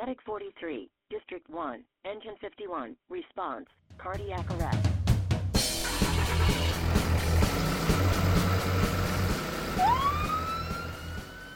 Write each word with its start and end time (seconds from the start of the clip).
Medic 0.00 0.18
43, 0.24 0.88
District 1.10 1.50
1, 1.50 1.82
Engine 2.04 2.36
51, 2.40 2.94
response, 3.10 3.66
cardiac 3.98 4.48
arrest. 4.52 4.88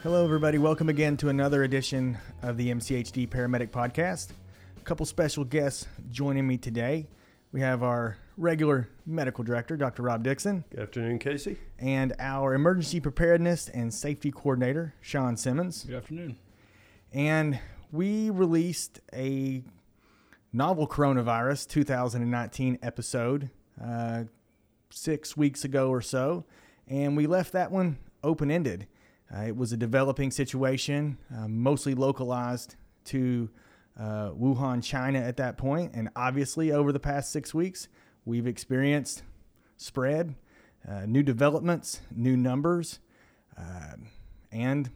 Hello, 0.03 0.25
everybody. 0.25 0.59
Welcome 0.59 0.89
again 0.89 1.17
to 1.19 1.29
another 1.29 1.63
edition 1.63 2.19
of 2.43 2.57
the 2.57 2.71
MCHD 2.73 3.29
Paramedic 3.29 3.69
Podcast. 3.71 4.31
A 4.77 4.81
couple 4.81 5.07
special 5.07 5.45
guests 5.45 5.87
joining 6.11 6.47
me 6.47 6.59
today. 6.59 7.07
We 7.53 7.61
have 7.61 7.85
our 7.85 8.17
regular 8.37 8.89
medical 9.07 9.45
director, 9.45 9.77
Dr. 9.77 10.03
Rob 10.03 10.25
Dixon, 10.25 10.65
Good 10.71 10.81
afternoon, 10.81 11.19
Casey. 11.21 11.59
and 11.79 12.15
our 12.19 12.55
emergency 12.55 12.99
preparedness 12.99 13.69
and 13.69 13.95
safety 13.95 14.33
coordinator, 14.33 14.95
Sean 15.01 15.37
Simmons. 15.37 15.85
Good 15.85 15.97
afternoon. 15.97 16.37
And 17.13 17.61
we 17.93 18.31
released 18.31 19.01
a 19.13 19.63
novel 20.53 20.89
coronavirus 20.89 21.69
2019 21.69 22.79
episode 22.83 23.51
uh, 23.83 24.25
six 24.89 25.37
weeks 25.37 25.65
ago 25.65 25.91
or 25.91 26.01
so, 26.01 26.45
and 26.89 27.17
we 27.17 27.27
left 27.27 27.53
that 27.53 27.71
one 27.71 27.99
open 28.25 28.51
ended. 28.51 28.87
Uh, 29.33 29.43
it 29.43 29.57
was 29.57 29.73
a 29.73 29.77
developing 29.77 30.31
situation, 30.31 31.19
uh, 31.37 31.47
mostly 31.47 31.95
localized 31.95 32.77
to 33.05 33.51
uh, 34.01 34.31
Wuhan, 34.31 34.83
China 34.83 35.19
at 35.19 35.37
that 35.37 35.59
point, 35.59 35.93
and 35.95 36.09
obviously 36.17 36.73
over 36.73 36.93
the 36.93 37.01
past 37.01 37.31
six 37.31 37.53
weeks, 37.53 37.89
we've 38.25 38.47
experienced 38.47 39.23
spread, 39.77 40.35
uh, 40.89 41.05
new 41.05 41.23
developments, 41.23 42.01
new 42.15 42.39
numbers, 42.39 43.01
uh, 43.59 43.97
and 44.51 44.91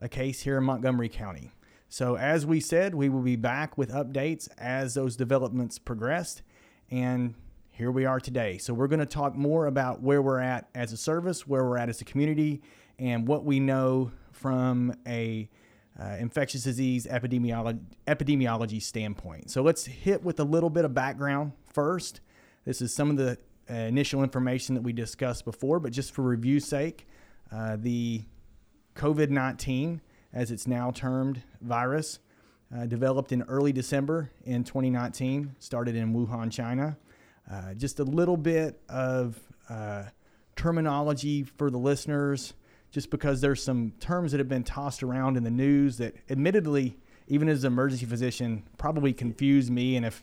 a 0.00 0.08
case 0.08 0.40
here 0.40 0.56
in 0.56 0.64
Montgomery 0.64 1.10
County. 1.10 1.52
So, 1.92 2.16
as 2.16 2.46
we 2.46 2.60
said, 2.60 2.94
we 2.94 3.08
will 3.08 3.20
be 3.20 3.34
back 3.34 3.76
with 3.76 3.90
updates 3.90 4.48
as 4.56 4.94
those 4.94 5.16
developments 5.16 5.76
progressed. 5.76 6.42
And 6.88 7.34
here 7.72 7.90
we 7.90 8.04
are 8.04 8.20
today. 8.20 8.58
So, 8.58 8.72
we're 8.72 8.86
going 8.86 9.00
to 9.00 9.06
talk 9.06 9.34
more 9.34 9.66
about 9.66 10.00
where 10.00 10.22
we're 10.22 10.38
at 10.38 10.68
as 10.72 10.92
a 10.92 10.96
service, 10.96 11.48
where 11.48 11.64
we're 11.64 11.78
at 11.78 11.88
as 11.88 12.00
a 12.00 12.04
community, 12.04 12.62
and 13.00 13.26
what 13.26 13.44
we 13.44 13.58
know 13.58 14.12
from 14.30 14.94
a 15.04 15.50
uh, 16.00 16.16
infectious 16.20 16.62
disease 16.62 17.08
epidemiology, 17.10 17.80
epidemiology 18.06 18.80
standpoint. 18.80 19.50
So, 19.50 19.60
let's 19.60 19.84
hit 19.84 20.22
with 20.22 20.38
a 20.38 20.44
little 20.44 20.70
bit 20.70 20.84
of 20.84 20.94
background 20.94 21.54
first. 21.72 22.20
This 22.64 22.80
is 22.80 22.94
some 22.94 23.10
of 23.10 23.16
the 23.16 23.36
uh, 23.68 23.74
initial 23.74 24.22
information 24.22 24.76
that 24.76 24.82
we 24.82 24.92
discussed 24.92 25.44
before, 25.44 25.80
but 25.80 25.90
just 25.90 26.12
for 26.12 26.22
review's 26.22 26.66
sake, 26.66 27.08
uh, 27.50 27.76
the 27.76 28.22
COVID 28.94 29.30
19, 29.30 30.00
as 30.32 30.50
it's 30.50 30.66
now 30.66 30.90
termed, 30.90 31.42
virus, 31.60 32.18
uh, 32.76 32.86
developed 32.86 33.32
in 33.32 33.42
early 33.42 33.72
December 33.72 34.30
in 34.44 34.62
2019, 34.64 35.56
started 35.58 35.96
in 35.96 36.14
Wuhan, 36.14 36.50
China. 36.52 36.96
Uh, 37.50 37.74
just 37.74 37.98
a 37.98 38.04
little 38.04 38.36
bit 38.36 38.80
of 38.88 39.38
uh, 39.68 40.04
terminology 40.56 41.42
for 41.42 41.70
the 41.70 41.78
listeners, 41.78 42.54
just 42.92 43.10
because 43.10 43.40
there's 43.40 43.62
some 43.62 43.92
terms 44.00 44.30
that 44.32 44.38
have 44.38 44.48
been 44.48 44.62
tossed 44.64 45.02
around 45.02 45.36
in 45.36 45.42
the 45.42 45.50
news 45.50 45.98
that, 45.98 46.14
admittedly, 46.28 46.96
even 47.26 47.48
as 47.48 47.64
an 47.64 47.72
emergency 47.72 48.06
physician, 48.06 48.62
probably 48.78 49.12
confuse 49.12 49.70
me. 49.70 49.96
And 49.96 50.06
if 50.06 50.22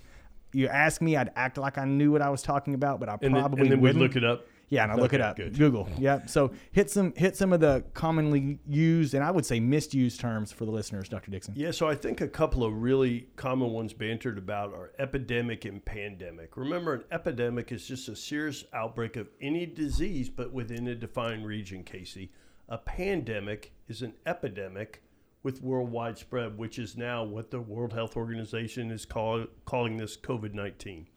you 0.54 0.68
ask 0.68 1.02
me, 1.02 1.18
I'd 1.18 1.32
act 1.36 1.58
like 1.58 1.78
I 1.78 1.86
knew 1.86 2.12
what 2.12 2.22
I 2.22 2.30
was 2.30 2.42
talking 2.42 2.74
about, 2.74 3.00
but 3.00 3.10
I 3.10 3.18
And 3.22 3.34
probably 3.34 3.64
then, 3.64 3.66
and 3.66 3.72
then 3.74 3.80
we 3.82 3.90
wouldn't. 3.90 4.02
look 4.04 4.16
it 4.16 4.24
up. 4.24 4.46
Yeah, 4.70 4.84
and 4.84 4.92
I 4.92 4.96
look 4.96 5.14
it 5.14 5.22
up. 5.22 5.38
good. 5.38 5.58
Google. 5.58 5.88
Yep. 5.98 6.30
So 6.30 6.52
hit 6.72 6.90
some 6.92 7.14
hit 7.16 7.36
some 7.36 7.54
of 7.54 7.60
the 7.60 7.84
commonly 7.94 8.60
used 8.68 9.14
and 9.14 9.24
I 9.24 9.32
would 9.32 9.46
say 9.46 9.60
misused 9.60 10.20
terms 10.20 10.52
for 10.52 10.66
the 10.66 10.72
listeners, 10.72 11.10
Dr. 11.10 11.32
Dixon. 11.32 11.54
Yeah, 11.58 11.72
so 11.72 11.88
I 11.88 11.96
think 11.96 12.22
a 12.22 12.28
couple 12.28 12.64
of 12.64 12.82
really 12.82 13.28
common 13.36 13.72
ones 13.72 13.94
bantered 13.94 14.38
about 14.38 14.74
are 14.74 14.92
epidemic 15.00 15.66
and 15.66 15.84
pandemic. 15.84 16.56
Remember, 16.58 16.94
an 16.94 17.04
epidemic 17.12 17.72
is 17.72 17.88
just 17.88 18.10
a 18.10 18.16
serious 18.16 18.66
outbreak 18.74 19.16
of 19.16 19.28
any 19.42 19.66
disease, 19.66 20.30
but 20.30 20.54
within 20.54 20.88
a 20.88 20.96
defined 20.96 21.46
region, 21.46 21.84
Casey. 21.84 22.32
A 22.70 22.78
pandemic 22.78 23.72
is 23.88 24.02
an 24.02 24.14
epidemic 24.26 25.02
with 25.42 25.62
worldwide 25.62 26.18
spread, 26.18 26.58
which 26.58 26.78
is 26.78 26.98
now 26.98 27.24
what 27.24 27.52
the 27.52 27.62
World 27.62 27.94
Health 27.94 28.18
Organization 28.18 28.92
is 28.92 29.06
call, 29.06 29.46
calling 29.66 29.96
this 29.98 30.18
COVID 30.18 30.54
19. 30.54 31.08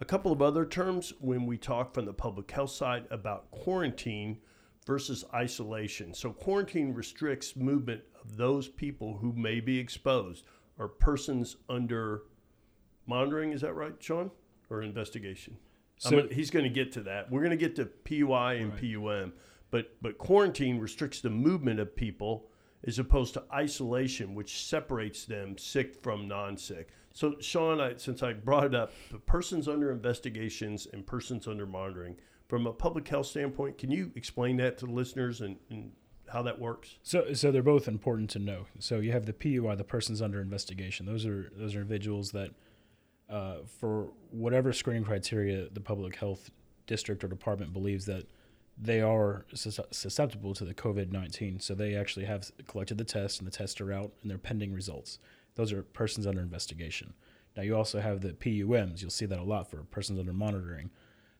A 0.00 0.04
couple 0.04 0.30
of 0.30 0.40
other 0.40 0.64
terms 0.64 1.12
when 1.20 1.44
we 1.44 1.56
talk 1.56 1.92
from 1.92 2.04
the 2.04 2.12
public 2.12 2.50
health 2.50 2.70
side 2.70 3.06
about 3.10 3.50
quarantine 3.50 4.38
versus 4.86 5.24
isolation. 5.34 6.14
So, 6.14 6.32
quarantine 6.32 6.94
restricts 6.94 7.56
movement 7.56 8.02
of 8.22 8.36
those 8.36 8.68
people 8.68 9.18
who 9.18 9.32
may 9.32 9.60
be 9.60 9.78
exposed 9.78 10.44
or 10.78 10.88
persons 10.88 11.56
under 11.68 12.22
monitoring. 13.06 13.52
Is 13.52 13.62
that 13.62 13.74
right, 13.74 13.94
Sean? 13.98 14.30
Or 14.70 14.82
investigation? 14.82 15.56
So- 15.98 16.10
gonna- 16.22 16.34
he's 16.34 16.50
going 16.50 16.64
to 16.64 16.70
get 16.70 16.92
to 16.92 17.02
that. 17.02 17.30
We're 17.30 17.40
going 17.40 17.50
to 17.50 17.56
get 17.56 17.74
to 17.76 17.86
PUI 17.86 18.54
and 18.54 18.76
PUM, 18.76 19.32
but 19.70 20.00
but 20.00 20.16
quarantine 20.16 20.78
restricts 20.78 21.20
the 21.20 21.30
movement 21.30 21.80
of 21.80 21.96
people 21.96 22.48
as 22.84 22.98
opposed 23.00 23.34
to 23.34 23.44
isolation, 23.52 24.34
which 24.36 24.64
separates 24.64 25.24
them 25.24 25.58
sick 25.58 26.00
from 26.02 26.28
non-sick. 26.28 26.90
So, 27.18 27.34
Sean, 27.40 27.80
I, 27.80 27.96
since 27.96 28.22
I 28.22 28.32
brought 28.32 28.66
it 28.66 28.76
up, 28.76 28.92
persons 29.26 29.66
under 29.66 29.90
investigations 29.90 30.86
and 30.92 31.04
persons 31.04 31.48
under 31.48 31.66
monitoring, 31.66 32.14
from 32.46 32.64
a 32.68 32.72
public 32.72 33.08
health 33.08 33.26
standpoint, 33.26 33.76
can 33.76 33.90
you 33.90 34.12
explain 34.14 34.56
that 34.58 34.78
to 34.78 34.86
the 34.86 34.92
listeners 34.92 35.40
and, 35.40 35.56
and 35.68 35.90
how 36.28 36.42
that 36.42 36.60
works? 36.60 36.94
So, 37.02 37.32
so 37.34 37.50
they're 37.50 37.60
both 37.60 37.88
important 37.88 38.30
to 38.30 38.38
know. 38.38 38.66
So 38.78 39.00
you 39.00 39.10
have 39.10 39.26
the 39.26 39.32
PUI, 39.32 39.76
the 39.76 39.82
persons 39.82 40.22
under 40.22 40.40
investigation. 40.40 41.06
Those 41.06 41.26
are 41.26 41.50
those 41.56 41.74
are 41.74 41.80
individuals 41.80 42.30
that, 42.30 42.50
uh, 43.28 43.56
for 43.80 44.12
whatever 44.30 44.72
screening 44.72 45.02
criteria 45.02 45.68
the 45.72 45.80
public 45.80 46.14
health 46.14 46.52
district 46.86 47.24
or 47.24 47.28
department 47.28 47.72
believes 47.72 48.06
that 48.06 48.26
they 48.80 49.00
are 49.00 49.44
susceptible 49.90 50.54
to 50.54 50.64
the 50.64 50.72
COVID 50.72 51.10
nineteen. 51.10 51.58
So 51.58 51.74
they 51.74 51.96
actually 51.96 52.26
have 52.26 52.48
collected 52.68 52.96
the 52.96 53.02
test, 53.02 53.40
and 53.40 53.46
the 53.48 53.50
tests 53.50 53.80
are 53.80 53.92
out, 53.92 54.12
and 54.22 54.30
they're 54.30 54.38
pending 54.38 54.72
results. 54.72 55.18
Those 55.58 55.72
are 55.72 55.82
persons 55.82 56.24
under 56.24 56.40
investigation. 56.40 57.14
Now 57.56 57.64
you 57.64 57.76
also 57.76 57.98
have 57.98 58.20
the 58.20 58.32
PUMs. 58.32 59.02
You'll 59.02 59.10
see 59.10 59.26
that 59.26 59.40
a 59.40 59.42
lot 59.42 59.68
for 59.68 59.78
persons 59.78 60.20
under 60.20 60.32
monitoring. 60.32 60.90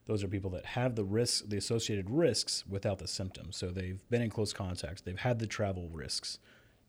Those 0.07 0.25
are 0.25 0.27
people 0.27 0.49
that 0.51 0.65
have 0.65 0.95
the 0.95 1.05
risks, 1.05 1.47
the 1.47 1.55
associated 1.55 2.09
risks, 2.09 2.65
without 2.67 2.99
the 2.99 3.07
symptoms. 3.07 3.55
So 3.55 3.71
they've 3.71 4.01
been 4.09 4.21
in 4.21 4.29
close 4.29 4.51
contact. 4.51 5.05
They've 5.05 5.17
had 5.17 5.39
the 5.39 5.47
travel 5.47 5.87
risks. 5.87 6.37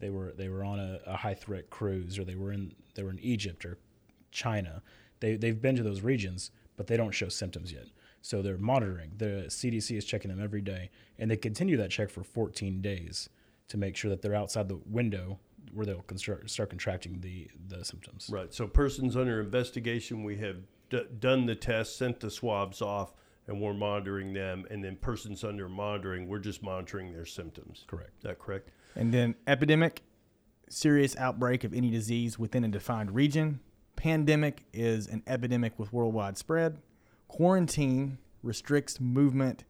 They 0.01 0.11
were 0.11 0.33
they 0.33 0.49
were 0.49 0.65
on 0.65 0.81
a, 0.81 0.99
a 1.07 1.17
high 1.19 1.35
threat 1.35 1.71
cruise, 1.71 2.19
or 2.19 2.25
they 2.25 2.35
were 2.35 2.51
in 2.51 2.75
they 2.97 3.05
were 3.05 3.11
in 3.11 3.21
Egypt 3.21 3.65
or 3.65 3.79
China. 4.33 4.83
They 5.21 5.37
they've 5.37 5.63
been 5.63 5.77
to 5.77 5.85
those 5.85 6.01
regions, 6.01 6.51
but 6.77 6.89
they 6.89 6.97
don't 6.97 7.13
show 7.13 7.29
symptoms 7.29 7.73
yet. 7.73 7.87
So 8.23 8.43
they're 8.43 8.59
monitoring. 8.59 9.13
The 9.19 9.45
CDC 9.47 9.97
is 9.97 10.05
checking 10.05 10.33
them 10.33 10.43
every 10.43 10.63
day, 10.63 10.91
and 11.17 11.31
they 11.31 11.37
continue 11.37 11.77
that 11.77 11.91
check 11.93 12.11
for 12.11 12.25
14 12.25 12.83
days 12.83 13.29
to 13.69 13.77
make 13.77 13.95
sure 13.95 14.09
that 14.11 14.21
they're 14.21 14.35
outside 14.35 14.69
the 14.69 14.81
window 14.85 15.39
where 15.75 15.87
they'll 15.87 16.03
construct, 16.03 16.51
start 16.51 16.71
contracting 16.71 17.21
the 17.21 17.49
the 17.69 17.85
symptoms. 17.85 18.29
Right. 18.31 18.53
So, 18.53 18.67
persons 18.67 19.17
under 19.17 19.41
investigation, 19.41 20.25
we 20.25 20.37
have 20.39 20.57
d- 20.91 21.07
done 21.19 21.47
the 21.47 21.55
test, 21.55 21.97
sent 21.97 22.21
the 22.21 22.31
swabs 22.31 22.83
off, 22.83 23.13
and 23.47 23.61
we're 23.61 23.75
monitoring 23.75 24.33
them. 24.33 24.67
And 24.71 24.85
then, 24.85 24.97
persons 24.97 25.45
under 25.45 25.69
monitoring, 25.69 26.29
we're 26.29 26.39
just 26.39 26.63
monitoring 26.63 27.13
their 27.13 27.27
symptoms. 27.27 27.85
Correct. 27.87 28.13
Is 28.19 28.25
that 28.25 28.39
correct? 28.39 28.71
And 28.97 29.13
then 29.13 29.35
epidemic, 29.47 30.03
serious 30.69 31.17
outbreak 31.17 31.65
of 31.65 31.73
any 31.73 31.91
disease 31.91 32.39
within 32.39 32.65
a 32.65 32.69
defined 32.69 33.15
region. 33.15 33.61
Pandemic 33.97 34.65
is 34.73 35.07
an 35.07 35.23
epidemic 35.27 35.79
with 35.79 35.93
worldwide 35.93 36.39
spread. 36.39 36.79
Quarantine 37.29 38.19
restricts 38.43 38.99
movement 38.99 39.65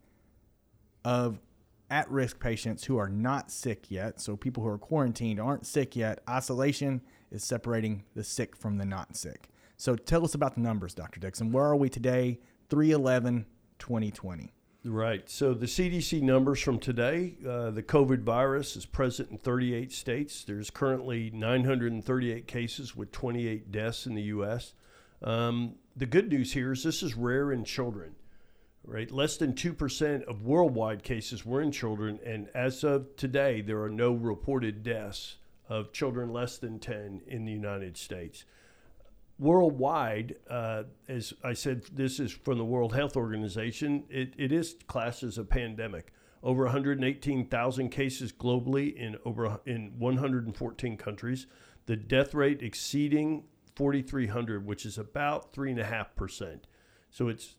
of 1.05 1.41
at 1.90 2.10
risk 2.10 2.38
patients 2.38 2.84
who 2.84 2.96
are 2.96 3.08
not 3.08 3.50
sick 3.50 3.90
yet. 3.90 4.20
So 4.20 4.36
people 4.36 4.62
who 4.62 4.68
are 4.68 4.78
quarantined 4.78 5.40
aren't 5.40 5.66
sick 5.66 5.96
yet. 5.96 6.22
Isolation 6.28 7.02
is 7.31 7.44
separating 7.44 8.04
the 8.14 8.25
sick 8.25 8.56
from 8.56 8.78
the 8.78 8.87
not 8.87 9.16
sick. 9.16 9.48
So 9.76 9.96
tell 9.96 10.25
us 10.25 10.34
about 10.34 10.54
the 10.54 10.60
numbers, 10.60 10.94
Dr. 10.94 11.20
Dixon. 11.20 11.52
Where 11.52 11.64
are 11.64 11.76
we 11.76 11.88
today? 11.88 12.38
311 12.69 13.46
2020. 13.78 14.52
Right. 14.84 15.28
So, 15.28 15.52
the 15.52 15.66
CDC 15.66 16.22
numbers 16.22 16.60
from 16.60 16.78
today 16.78 17.34
uh, 17.46 17.70
the 17.70 17.82
COVID 17.82 18.22
virus 18.22 18.76
is 18.76 18.86
present 18.86 19.31
in 19.31 19.36
38 19.36 19.93
states. 19.93 20.43
There's 20.43 20.70
currently 20.70 21.31
938 21.34 22.46
cases 22.46 22.96
with 22.96 23.12
28 23.12 23.70
deaths 23.70 24.06
in 24.06 24.14
the 24.14 24.22
U.S. 24.22 24.72
Um, 25.22 25.75
the 25.94 26.06
good 26.06 26.31
news 26.31 26.54
here 26.54 26.72
is 26.72 26.82
this 26.82 27.02
is 27.02 27.14
rare 27.14 27.52
in 27.52 27.64
children. 27.64 28.14
Right? 28.85 29.11
Less 29.11 29.37
than 29.37 29.53
2% 29.53 30.25
of 30.25 30.43
worldwide 30.43 31.03
cases 31.03 31.44
were 31.44 31.61
in 31.61 31.71
children, 31.71 32.19
and 32.25 32.49
as 32.55 32.82
of 32.85 33.15
today, 33.17 33.61
there 33.61 33.82
are 33.82 33.91
no 33.91 34.12
reported 34.12 34.82
deaths 34.82 35.37
of 35.69 35.93
children 35.93 36.32
less 36.32 36.59
than 36.59 36.79
10 36.79 37.23
in 37.27 37.44
the 37.44 37.53
United 37.53 37.97
States. 37.97 38.44
Worldwide, 39.38 40.37
uh, 40.50 40.85
as 41.09 41.32
I 41.43 41.55
said, 41.55 41.85
this 41.93 42.21
is 42.21 42.32
from 42.32 42.59
the 42.59 42.65
World 42.65 42.94
Health 42.94 43.17
Organization, 43.17 44.05
it, 44.11 44.35
it 44.37 44.53
is 44.53 44.77
classed 44.87 45.23
as 45.23 45.38
a 45.38 45.44
pandemic. 45.44 46.12
over 46.43 46.65
118,000 46.65 47.91
cases 47.91 48.32
globally 48.32 48.94
in 48.94 49.17
over 49.25 49.61
in 49.67 49.93
114 49.99 50.97
countries. 50.97 51.47
The 51.87 51.97
death 51.97 52.35
rate 52.35 52.62
exceeding 52.62 53.44
4,300, 53.77 54.67
which 54.67 54.87
is 54.87 54.99
about 54.99 55.53
three 55.53 55.71
and 55.71 55.81
a 55.81 55.85
half 55.85 56.15
percent. 56.15 56.67
So 57.11 57.29
it's 57.29 57.56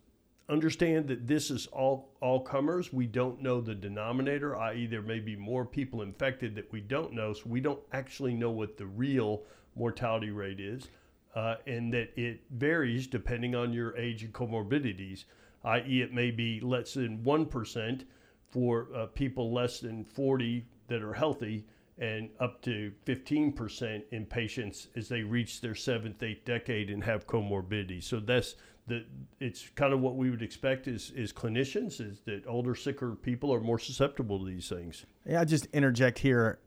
understand 0.52 1.08
that 1.08 1.26
this 1.26 1.50
is 1.50 1.66
all 1.68 2.10
all 2.22 2.42
comers. 2.42 2.92
We 2.92 3.08
don't 3.08 3.42
know 3.42 3.62
the 3.62 3.74
denominator, 3.74 4.56
i.e., 4.58 4.86
there 4.86 5.02
may 5.02 5.20
be 5.20 5.36
more 5.36 5.66
people 5.66 6.02
infected 6.02 6.54
that 6.56 6.72
we 6.72 6.82
don't 6.82 7.14
know. 7.14 7.34
So 7.34 7.44
we 7.46 7.62
don't 7.62 7.80
actually 7.94 8.34
know 8.34 8.52
what 8.52 8.78
the 8.78 8.86
real 8.86 9.44
mortality 9.76 10.30
rate 10.30 10.60
is, 10.60 10.90
uh, 11.36 11.56
and 11.66 11.94
that 11.94 12.12
it 12.20 12.42
varies 12.52 13.08
depending 13.08 13.56
on 13.56 13.74
your 13.74 13.98
age 13.98 14.24
and 14.24 14.34
comorbidities. 14.34 15.24
I.e., 15.64 16.02
it 16.02 16.14
may 16.14 16.32
be 16.32 16.60
less 16.60 16.94
than 16.94 17.24
one 17.24 17.46
percent 17.46 18.04
for 18.50 18.88
uh, 18.94 19.06
people 19.08 19.54
less 19.54 19.80
than 19.80 20.04
40 20.04 20.66
that 20.88 21.02
are 21.02 21.14
healthy 21.14 21.66
and 21.98 22.30
up 22.40 22.62
to 22.64 22.92
15% 23.06 24.02
in 24.12 24.26
patients 24.26 24.88
as 24.96 25.08
they 25.08 25.22
reach 25.22 25.62
their 25.62 25.76
seventh, 25.76 26.22
eighth 26.24 26.44
decade 26.46 26.90
and 26.90 27.04
have 27.04 27.28
comorbidities. 27.28 28.04
So 28.04 28.20
that's 28.20 28.56
the, 28.88 29.06
it's 29.40 29.70
kind 29.76 29.94
of 29.94 30.02
what 30.02 30.16
we 30.16 30.30
would 30.30 30.42
expect 30.42 30.88
as, 30.88 31.12
as 31.18 31.32
clinicians 31.32 32.02
is 32.02 32.22
that 32.26 32.44
older, 32.48 32.76
sicker 32.76 33.16
people 33.16 33.54
are 33.54 33.62
more 33.62 33.80
susceptible 33.80 34.40
to 34.40 34.46
these 34.46 34.68
things. 34.68 35.06
Yeah, 35.26 35.40
I'll 35.40 35.46
just 35.46 35.68
interject 35.68 36.20
here 36.20 36.60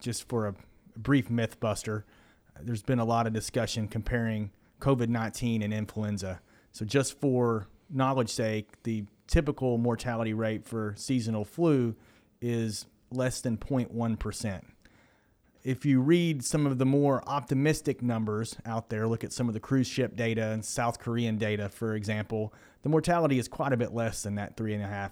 just 0.00 0.28
for 0.28 0.48
a 0.48 0.54
brief 0.96 1.30
myth 1.30 1.60
buster. 1.60 2.04
There's 2.60 2.82
been 2.82 2.98
a 2.98 3.04
lot 3.04 3.26
of 3.26 3.32
discussion 3.32 3.88
comparing 3.88 4.50
COVID 4.80 5.08
19 5.08 5.62
and 5.62 5.72
influenza. 5.72 6.40
So, 6.72 6.84
just 6.84 7.18
for 7.20 7.68
knowledge 7.90 8.30
sake, 8.30 8.82
the 8.82 9.04
typical 9.26 9.78
mortality 9.78 10.34
rate 10.34 10.64
for 10.64 10.94
seasonal 10.96 11.44
flu 11.44 11.94
is 12.40 12.86
less 13.10 13.40
than 13.40 13.56
0.1%. 13.56 14.62
If 15.66 15.84
you 15.84 16.00
read 16.00 16.44
some 16.44 16.64
of 16.64 16.78
the 16.78 16.86
more 16.86 17.28
optimistic 17.28 18.00
numbers 18.00 18.56
out 18.64 18.88
there, 18.88 19.08
look 19.08 19.24
at 19.24 19.32
some 19.32 19.48
of 19.48 19.54
the 19.54 19.58
cruise 19.58 19.88
ship 19.88 20.14
data 20.14 20.50
and 20.50 20.64
South 20.64 21.00
Korean 21.00 21.38
data, 21.38 21.68
for 21.68 21.96
example, 21.96 22.54
the 22.82 22.88
mortality 22.88 23.40
is 23.40 23.48
quite 23.48 23.72
a 23.72 23.76
bit 23.76 23.92
less 23.92 24.22
than 24.22 24.36
that 24.36 24.56
3.5, 24.56 25.10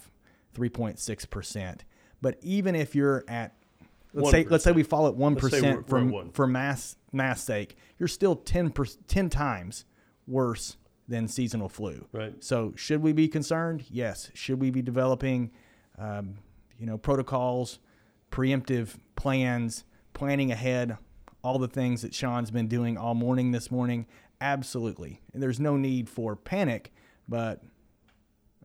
3.6%. 0.54 1.80
But 2.22 2.38
even 2.40 2.76
if 2.76 2.94
you're 2.94 3.24
at 3.26 3.56
let's 4.12 4.28
1%. 4.28 4.30
say 4.30 4.46
let's 4.48 4.62
say 4.62 4.70
we 4.70 4.84
fall 4.84 5.08
at 5.08 5.16
one 5.16 5.34
percent 5.34 5.88
for 5.88 6.24
for 6.32 6.46
mass 6.46 6.94
mass 7.10 7.42
sake, 7.42 7.76
you're 7.98 8.06
still 8.06 8.36
10 8.36 8.70
per, 8.70 8.84
10 9.08 9.30
times 9.30 9.86
worse 10.28 10.76
than 11.08 11.26
seasonal 11.26 11.68
flu. 11.68 12.06
Right. 12.12 12.32
So 12.44 12.74
should 12.76 13.02
we 13.02 13.12
be 13.12 13.26
concerned? 13.26 13.86
Yes. 13.90 14.30
Should 14.34 14.60
we 14.60 14.70
be 14.70 14.82
developing, 14.82 15.50
um, 15.98 16.36
you 16.78 16.86
know, 16.86 16.96
protocols, 16.96 17.80
preemptive 18.30 18.90
plans, 19.16 19.82
planning 20.14 20.50
ahead, 20.50 20.96
all 21.42 21.58
the 21.58 21.68
things 21.68 22.02
that 22.02 22.14
Sean's 22.14 22.50
been 22.50 22.68
doing 22.68 22.96
all 22.96 23.14
morning 23.14 23.50
this 23.50 23.70
morning? 23.70 24.06
Absolutely. 24.40 25.20
And 25.32 25.42
there's 25.42 25.60
no 25.60 25.76
need 25.76 26.08
for 26.08 26.34
panic, 26.34 26.92
but 27.28 27.62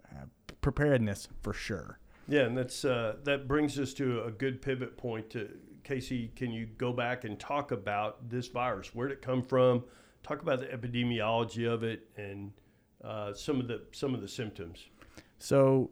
uh, 0.05 0.25
preparedness 0.61 1.27
for 1.41 1.53
sure. 1.53 1.99
Yeah, 2.27 2.41
and 2.41 2.57
that's 2.57 2.85
uh, 2.85 3.15
that 3.23 3.47
brings 3.47 3.77
us 3.79 3.93
to 3.95 4.23
a 4.23 4.31
good 4.31 4.61
pivot 4.61 4.97
point. 4.97 5.31
To 5.31 5.49
Casey, 5.83 6.31
can 6.35 6.51
you 6.51 6.67
go 6.67 6.93
back 6.93 7.23
and 7.23 7.39
talk 7.39 7.71
about 7.71 8.29
this 8.29 8.47
virus? 8.47 8.93
Where 8.93 9.07
did 9.07 9.17
it 9.17 9.21
come 9.21 9.41
from? 9.41 9.83
talk 10.23 10.41
about 10.41 10.59
the 10.59 10.67
epidemiology 10.67 11.71
of 11.71 11.83
it 11.83 12.07
and 12.17 12.51
uh, 13.03 13.33
some 13.33 13.59
of 13.59 13.67
the 13.67 13.81
some 13.91 14.13
of 14.13 14.21
the 14.21 14.27
symptoms. 14.27 14.87
So, 15.37 15.91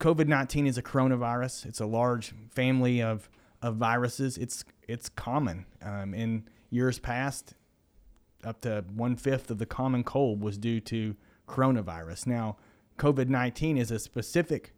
COVID 0.00 0.26
nineteen 0.26 0.66
is 0.66 0.78
a 0.78 0.82
coronavirus. 0.82 1.66
It's 1.66 1.80
a 1.80 1.86
large 1.86 2.34
family 2.50 3.02
of 3.02 3.28
of 3.62 3.76
viruses. 3.76 4.38
It's 4.38 4.64
it's 4.86 5.08
common 5.08 5.66
um, 5.82 6.14
in 6.14 6.48
years 6.70 6.98
past. 6.98 7.54
Up 8.44 8.60
to 8.60 8.84
one 8.94 9.16
fifth 9.16 9.50
of 9.50 9.58
the 9.58 9.66
common 9.66 10.04
cold 10.04 10.40
was 10.40 10.58
due 10.58 10.80
to 10.80 11.16
coronavirus. 11.48 12.26
Now, 12.26 12.56
COVID 12.98 13.28
nineteen 13.28 13.76
is 13.76 13.90
a 13.90 13.98
specific 13.98 14.72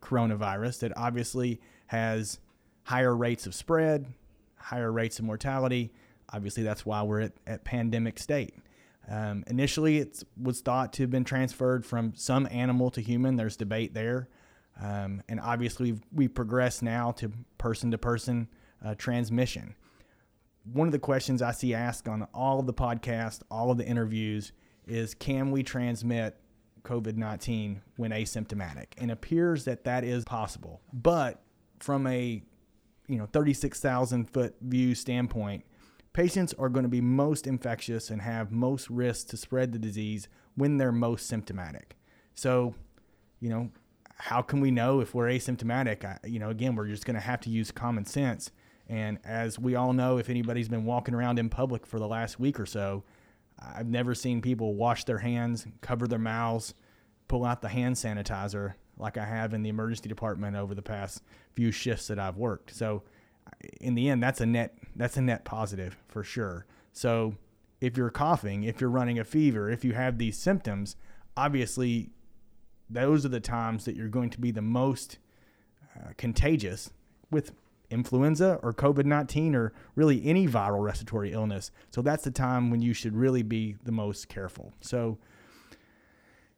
coronavirus 0.00 0.80
that 0.80 0.92
obviously 0.96 1.60
has 1.88 2.38
higher 2.84 3.16
rates 3.16 3.46
of 3.46 3.54
spread, 3.54 4.06
higher 4.56 4.92
rates 4.92 5.18
of 5.18 5.24
mortality, 5.24 5.92
Obviously, 6.32 6.62
that's 6.62 6.84
why 6.84 7.02
we're 7.02 7.20
at, 7.20 7.32
at 7.46 7.64
pandemic 7.64 8.18
state. 8.18 8.54
Um, 9.08 9.44
initially, 9.46 9.98
it 9.98 10.24
was 10.40 10.60
thought 10.60 10.92
to 10.94 11.02
have 11.02 11.10
been 11.10 11.24
transferred 11.24 11.84
from 11.84 12.12
some 12.16 12.48
animal 12.50 12.90
to 12.90 13.00
human. 13.00 13.36
There's 13.36 13.56
debate 13.56 13.94
there. 13.94 14.28
Um, 14.80 15.22
and 15.28 15.38
obviously, 15.40 15.92
we've, 15.92 16.02
we've, 16.12 16.34
progressed 16.34 16.82
now 16.82 17.12
to 17.12 17.30
person 17.58 17.90
to 17.92 17.98
person 17.98 18.48
transmission. 18.98 19.76
One 20.72 20.88
of 20.88 20.92
the 20.92 20.98
questions 20.98 21.42
I 21.42 21.52
see 21.52 21.74
asked 21.74 22.08
on 22.08 22.26
all 22.34 22.58
of 22.58 22.66
the 22.66 22.74
podcasts, 22.74 23.42
all 23.50 23.70
of 23.70 23.78
the 23.78 23.86
interviews, 23.86 24.52
is 24.86 25.14
can 25.14 25.50
we 25.50 25.62
transmit 25.62 26.36
COVID 26.82 27.16
19 27.16 27.82
when 27.96 28.10
asymptomatic? 28.10 28.86
And 28.98 29.10
it 29.10 29.14
appears 29.14 29.64
that 29.64 29.84
that 29.84 30.02
is 30.04 30.24
possible. 30.24 30.80
But 30.92 31.40
from 31.78 32.06
a 32.06 32.42
you 33.06 33.18
know 33.18 33.26
36,000 33.26 34.30
foot 34.30 34.56
view 34.60 34.94
standpoint, 34.94 35.64
Patients 36.14 36.54
are 36.60 36.68
going 36.68 36.84
to 36.84 36.88
be 36.88 37.00
most 37.00 37.44
infectious 37.44 38.08
and 38.08 38.22
have 38.22 38.52
most 38.52 38.88
risk 38.88 39.28
to 39.28 39.36
spread 39.36 39.72
the 39.72 39.80
disease 39.80 40.28
when 40.54 40.76
they're 40.76 40.92
most 40.92 41.26
symptomatic. 41.26 41.96
So, 42.36 42.76
you 43.40 43.50
know, 43.50 43.70
how 44.16 44.42
can 44.42 44.60
we 44.60 44.70
know 44.70 45.00
if 45.00 45.14
we're 45.14 45.28
asymptomatic? 45.28 46.04
I, 46.04 46.18
you 46.26 46.38
know, 46.38 46.50
again, 46.50 46.76
we're 46.76 46.86
just 46.86 47.04
going 47.04 47.14
to 47.14 47.20
have 47.20 47.40
to 47.42 47.50
use 47.50 47.70
common 47.70 48.04
sense. 48.04 48.50
And 48.88 49.18
as 49.24 49.58
we 49.58 49.74
all 49.74 49.92
know, 49.92 50.18
if 50.18 50.28
anybody's 50.28 50.68
been 50.68 50.84
walking 50.84 51.14
around 51.14 51.38
in 51.38 51.48
public 51.48 51.86
for 51.86 51.98
the 51.98 52.06
last 52.06 52.38
week 52.38 52.60
or 52.60 52.66
so, 52.66 53.04
I've 53.58 53.88
never 53.88 54.14
seen 54.14 54.42
people 54.42 54.74
wash 54.74 55.04
their 55.04 55.18
hands, 55.18 55.66
cover 55.80 56.06
their 56.06 56.18
mouths, 56.18 56.74
pull 57.28 57.44
out 57.44 57.62
the 57.62 57.68
hand 57.68 57.96
sanitizer 57.96 58.74
like 58.96 59.16
I 59.16 59.24
have 59.24 59.54
in 59.54 59.62
the 59.62 59.70
emergency 59.70 60.08
department 60.08 60.56
over 60.56 60.74
the 60.74 60.82
past 60.82 61.22
few 61.52 61.70
shifts 61.70 62.08
that 62.08 62.18
I've 62.18 62.36
worked. 62.36 62.74
So, 62.74 63.02
in 63.80 63.94
the 63.94 64.08
end, 64.08 64.22
that's 64.22 64.40
a 64.40 64.46
net 64.46 64.76
that's 64.96 65.16
a 65.16 65.22
net 65.22 65.44
positive 65.44 65.96
for 66.08 66.22
sure. 66.22 66.66
So 66.92 67.34
if 67.80 67.96
you're 67.96 68.10
coughing, 68.10 68.64
if 68.64 68.80
you're 68.80 68.90
running 68.90 69.18
a 69.18 69.24
fever, 69.24 69.70
if 69.70 69.84
you 69.84 69.92
have 69.92 70.18
these 70.18 70.38
symptoms, 70.38 70.96
obviously 71.36 72.10
those 72.88 73.24
are 73.24 73.30
the 73.30 73.40
times 73.40 73.84
that 73.84 73.96
you're 73.96 74.08
going 74.08 74.30
to 74.30 74.40
be 74.40 74.50
the 74.50 74.62
most 74.62 75.18
uh, 75.96 76.10
contagious 76.16 76.90
with 77.30 77.52
influenza 77.90 78.58
or 78.62 78.72
COVID 78.72 79.04
19 79.04 79.54
or 79.54 79.72
really 79.94 80.24
any 80.24 80.46
viral 80.46 80.82
respiratory 80.82 81.32
illness. 81.32 81.70
So 81.90 82.02
that's 82.02 82.24
the 82.24 82.30
time 82.30 82.70
when 82.70 82.82
you 82.82 82.92
should 82.92 83.16
really 83.16 83.42
be 83.42 83.76
the 83.84 83.92
most 83.92 84.28
careful. 84.28 84.72
So, 84.80 85.18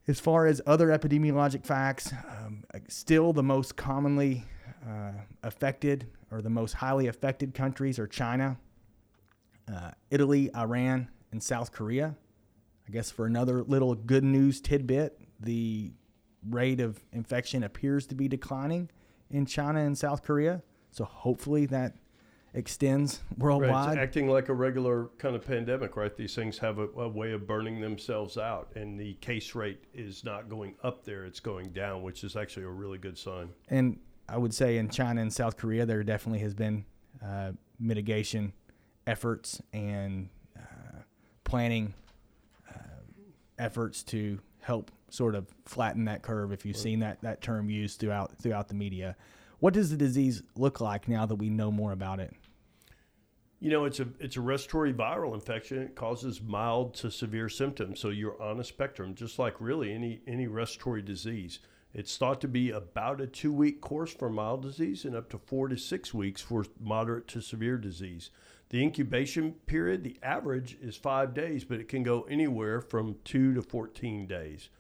as 0.09 0.21
far 0.21 0.47
as 0.47 0.63
other 0.67 0.89
epidemiologic 0.89 1.67
facts, 1.67 2.13
um, 2.13 2.63
still 2.89 3.33
the 3.33 3.43
most 3.43 3.75
commonly 3.75 4.45
uh, 4.89 5.13
affected 5.43 6.07
or 6.31 6.41
the 6.41 6.51
most 6.51 6.75
highly 6.75 7.09
affected 7.09 7.55
countries 7.55 7.99
are 7.99 8.07
China, 8.07 8.57
uh, 9.73 9.91
Italy, 10.11 10.49
Iran, 10.55 11.09
and 11.33 11.43
South 11.43 11.73
Korea. 11.73 12.15
I 12.89 12.93
guess 12.93 13.11
for 13.11 13.27
another 13.27 13.65
little 13.65 13.97
good 13.97 14.23
news 14.23 14.61
tidbit, 14.61 15.19
the 15.41 15.91
rate 16.49 16.81
of 16.81 17.05
infection 17.13 17.63
appears 17.63 18.07
to 18.07 18.15
be 18.15 18.29
declining 18.29 18.91
in 19.31 19.47
China 19.47 19.81
and 19.81 19.97
South 19.97 20.23
Korea. 20.23 20.63
So 20.91 21.05
hopefully 21.05 21.67
that 21.67 21.95
extends 22.55 23.21
worldwide. 23.39 23.97
Right, 23.97 23.99
acting 23.99 24.29
like 24.29 24.49
a 24.49 24.55
regular 24.55 25.11
kind 25.19 25.37
of 25.37 25.47
pandemic, 25.47 25.97
right? 25.97 26.17
These 26.17 26.35
things 26.35 26.59
have 26.59 26.79
a, 26.79 26.89
a, 26.97 27.09
way 27.09 27.33
of 27.33 27.47
burning 27.47 27.81
themselves 27.81 28.39
out, 28.39 28.73
and 28.75 28.99
the 28.99 29.15
case 29.15 29.55
rate 29.55 29.85
is 29.95 30.25
not 30.25 30.49
going 30.49 30.75
up 30.83 31.05
there; 31.05 31.25
it's 31.25 31.41
going 31.41 31.71
down, 31.71 32.03
which 32.03 32.25
is 32.25 32.35
actually 32.35 32.65
a 32.65 32.71
really 32.71 32.99
good 32.99 33.19
sign. 33.19 33.51
And 33.69 33.99
I 34.29 34.39
would 34.39 34.55
say 34.55 34.79
in 34.79 34.89
China 34.89 35.21
and 35.21 35.33
South 35.33 35.57
Korea, 35.57 35.87
there 35.87 36.03
definitely 36.03 36.41
has 36.41 36.55
been 36.55 36.85
uh, 37.25 37.53
mitigation 37.79 38.53
efforts 39.07 39.61
and 39.73 40.29
uh, 40.57 41.01
planning 41.45 41.95
uh, 42.69 42.79
efforts 43.59 44.03
to 44.05 44.41
help 44.67 44.91
sort 45.11 45.37
of 45.37 45.47
flatten 45.65 46.07
that 46.07 46.23
curve. 46.23 46.53
If 46.53 46.67
you've 46.67 46.77
seen 46.77 46.99
that 46.99 47.21
that 47.23 47.41
term 47.41 47.71
used 47.71 48.01
throughout 48.01 48.37
throughout 48.37 48.67
the 48.67 48.75
media, 48.75 49.17
what 49.61 49.73
does 49.73 49.91
the 49.91 49.97
disease 49.97 50.43
look 50.57 50.81
like 50.81 51.07
now 51.07 51.25
that 51.25 51.37
we 51.37 51.49
know 51.49 51.71
more 51.71 51.93
about 51.93 52.19
it? 52.19 52.35
You 53.61 53.71
know, 53.71 53.85
it's 53.85 54.01
a 54.01 54.09
it's 54.19 54.37
a 54.37 54.41
respiratory 54.41 54.93
viral 54.93 55.35
infection. 55.35 55.79
It 55.79 55.95
causes 55.95 56.43
mild 56.43 56.95
to 56.95 57.13
severe 57.13 57.49
symptoms. 57.49 58.01
So 58.01 58.09
you're 58.09 58.43
on 58.43 58.59
a 58.59 58.65
spectrum, 58.65 59.15
just 59.15 59.39
like 59.39 59.55
really 59.61 59.95
any 59.95 60.21
any 60.27 60.49
respiratory 60.49 61.03
disease. 61.03 61.61
It's 61.95 62.17
thought 62.19 62.41
to 62.41 62.49
be 62.49 62.71
about 62.71 63.21
a 63.21 63.27
two 63.29 63.53
week 63.53 63.81
course 63.81 64.13
for 64.13 64.29
mild 64.29 64.63
disease 64.63 65.05
and 65.05 65.15
up 65.15 65.31
to 65.31 65.39
four 65.39 65.69
to 65.69 65.77
six 65.77 66.13
weeks 66.13 66.43
for 66.43 66.67
moderate 66.81 67.29
to 67.29 67.41
severe 67.41 67.79
disease. 67.79 68.31
The 68.71 68.83
incubation 68.83 69.53
period, 69.67 70.03
the 70.03 70.17
average 70.23 70.77
is 70.81 70.97
five 70.97 71.35
days, 71.35 71.65
but 71.65 71.79
it 71.79 71.89
can 71.89 72.03
go 72.03 72.23
anywhere 72.23 72.81
from 72.81 73.17
two 73.25 73.55
to 73.55 73.63
14 73.63 74.27
days. 74.27 74.71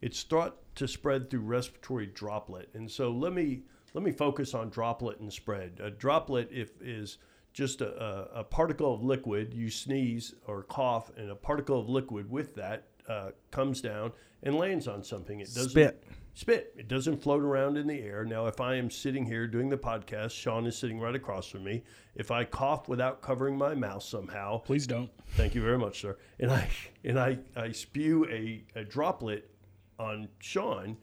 It's 0.00 0.22
thought 0.22 0.56
to 0.76 0.88
spread 0.88 1.30
through 1.30 1.40
respiratory 1.40 2.06
droplet. 2.06 2.68
And 2.74 2.90
so 2.90 3.10
let 3.10 3.32
me 3.32 3.62
let 3.94 4.04
me 4.04 4.12
focus 4.12 4.54
on 4.54 4.70
droplet 4.70 5.20
and 5.20 5.32
spread. 5.32 5.80
A 5.82 5.90
droplet 5.90 6.50
if 6.52 6.80
is 6.82 7.18
just 7.52 7.80
a, 7.80 8.02
a, 8.02 8.40
a 8.40 8.44
particle 8.44 8.94
of 8.94 9.02
liquid. 9.02 9.54
You 9.54 9.70
sneeze 9.70 10.34
or 10.46 10.62
cough, 10.64 11.10
and 11.16 11.30
a 11.30 11.34
particle 11.34 11.80
of 11.80 11.88
liquid 11.88 12.30
with 12.30 12.54
that 12.56 12.84
uh, 13.08 13.30
comes 13.50 13.80
down 13.80 14.12
and 14.42 14.54
lands 14.54 14.86
on 14.86 15.02
something. 15.02 15.40
It 15.40 15.48
doesn't 15.48 15.70
Spit. 15.70 16.04
Spit. 16.38 16.72
It 16.76 16.86
doesn't 16.86 17.20
float 17.20 17.42
around 17.42 17.76
in 17.76 17.88
the 17.88 18.00
air. 18.00 18.24
Now, 18.24 18.46
if 18.46 18.60
I 18.60 18.76
am 18.76 18.92
sitting 18.92 19.26
here 19.26 19.48
doing 19.48 19.68
the 19.68 19.76
podcast, 19.76 20.30
Sean 20.30 20.66
is 20.66 20.78
sitting 20.78 21.00
right 21.00 21.16
across 21.16 21.48
from 21.48 21.64
me. 21.64 21.82
If 22.14 22.30
I 22.30 22.44
cough 22.44 22.88
without 22.88 23.20
covering 23.22 23.58
my 23.58 23.74
mouth 23.74 24.04
somehow, 24.04 24.58
Please 24.58 24.86
don't. 24.86 25.10
Thank 25.30 25.56
you 25.56 25.62
very 25.62 25.78
much, 25.78 26.00
sir. 26.00 26.16
And 26.38 26.52
I 26.52 26.68
and 27.02 27.18
I, 27.18 27.38
I 27.56 27.72
spew 27.72 28.24
a, 28.30 28.62
a 28.76 28.84
droplet 28.84 29.50
on 29.98 30.28
Sean. 30.38 30.96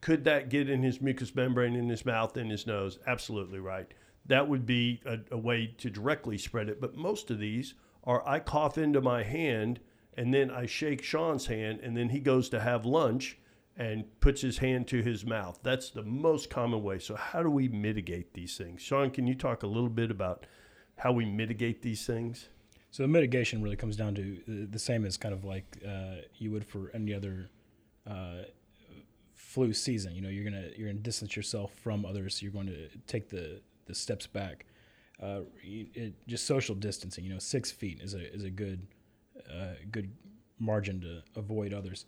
Could 0.00 0.24
that 0.24 0.48
get 0.48 0.70
in 0.70 0.82
his 0.82 1.02
mucous 1.02 1.34
membrane 1.34 1.76
in 1.76 1.90
his 1.90 2.06
mouth 2.06 2.38
and 2.38 2.50
his 2.50 2.66
nose? 2.66 3.00
Absolutely 3.06 3.60
right. 3.60 3.92
That 4.24 4.48
would 4.48 4.64
be 4.64 5.02
a, 5.04 5.18
a 5.30 5.36
way 5.36 5.74
to 5.76 5.90
directly 5.90 6.38
spread 6.38 6.70
it. 6.70 6.80
But 6.80 6.96
most 6.96 7.30
of 7.30 7.38
these 7.38 7.74
are 8.04 8.26
I 8.26 8.38
cough 8.38 8.78
into 8.78 9.02
my 9.02 9.24
hand 9.24 9.80
and 10.14 10.32
then 10.32 10.50
I 10.50 10.64
shake 10.64 11.02
Sean's 11.02 11.46
hand 11.46 11.80
and 11.82 11.94
then 11.94 12.08
he 12.08 12.18
goes 12.18 12.48
to 12.48 12.60
have 12.60 12.86
lunch 12.86 13.36
and 13.76 14.04
puts 14.20 14.40
his 14.42 14.58
hand 14.58 14.86
to 14.88 15.02
his 15.02 15.24
mouth. 15.24 15.58
That's 15.62 15.90
the 15.90 16.02
most 16.02 16.50
common 16.50 16.82
way. 16.82 16.98
So 16.98 17.16
how 17.16 17.42
do 17.42 17.50
we 17.50 17.68
mitigate 17.68 18.34
these 18.34 18.56
things? 18.56 18.82
Sean, 18.82 19.10
can 19.10 19.26
you 19.26 19.34
talk 19.34 19.62
a 19.62 19.66
little 19.66 19.88
bit 19.88 20.10
about 20.10 20.46
how 20.96 21.12
we 21.12 21.24
mitigate 21.24 21.82
these 21.82 22.06
things? 22.06 22.48
So 22.90 23.04
the 23.04 23.08
mitigation 23.08 23.62
really 23.62 23.76
comes 23.76 23.96
down 23.96 24.14
to 24.16 24.66
the- 24.70 24.78
same 24.78 25.04
as 25.04 25.16
kind 25.16 25.32
of 25.32 25.44
like 25.44 25.78
uh, 25.86 26.16
you 26.36 26.50
would 26.50 26.64
for 26.64 26.90
any 26.92 27.14
other 27.14 27.48
uh, 28.06 28.42
flu 29.34 29.72
season. 29.72 30.14
You 30.14 30.22
know, 30.22 30.28
you're 30.28 30.44
gonna 30.44 30.68
you're 30.76 30.88
gonna 30.88 31.00
distance 31.00 31.36
yourself 31.36 31.72
from 31.74 32.04
others. 32.04 32.42
You're 32.42 32.52
going 32.52 32.66
to 32.66 32.88
take 33.06 33.28
the 33.28 33.60
the 33.86 33.94
steps 33.94 34.26
back. 34.26 34.66
Uh, 35.22 35.40
it, 35.62 36.14
just 36.26 36.46
social 36.46 36.74
distancing. 36.74 37.24
You 37.24 37.32
know, 37.32 37.38
six 37.38 37.70
feet 37.70 38.00
is 38.00 38.14
a 38.14 38.34
is 38.34 38.44
a 38.44 38.50
good 38.50 38.86
uh, 39.48 39.74
good 39.90 40.10
margin 40.58 41.00
to 41.02 41.22
avoid 41.38 41.72
others. 41.72 42.06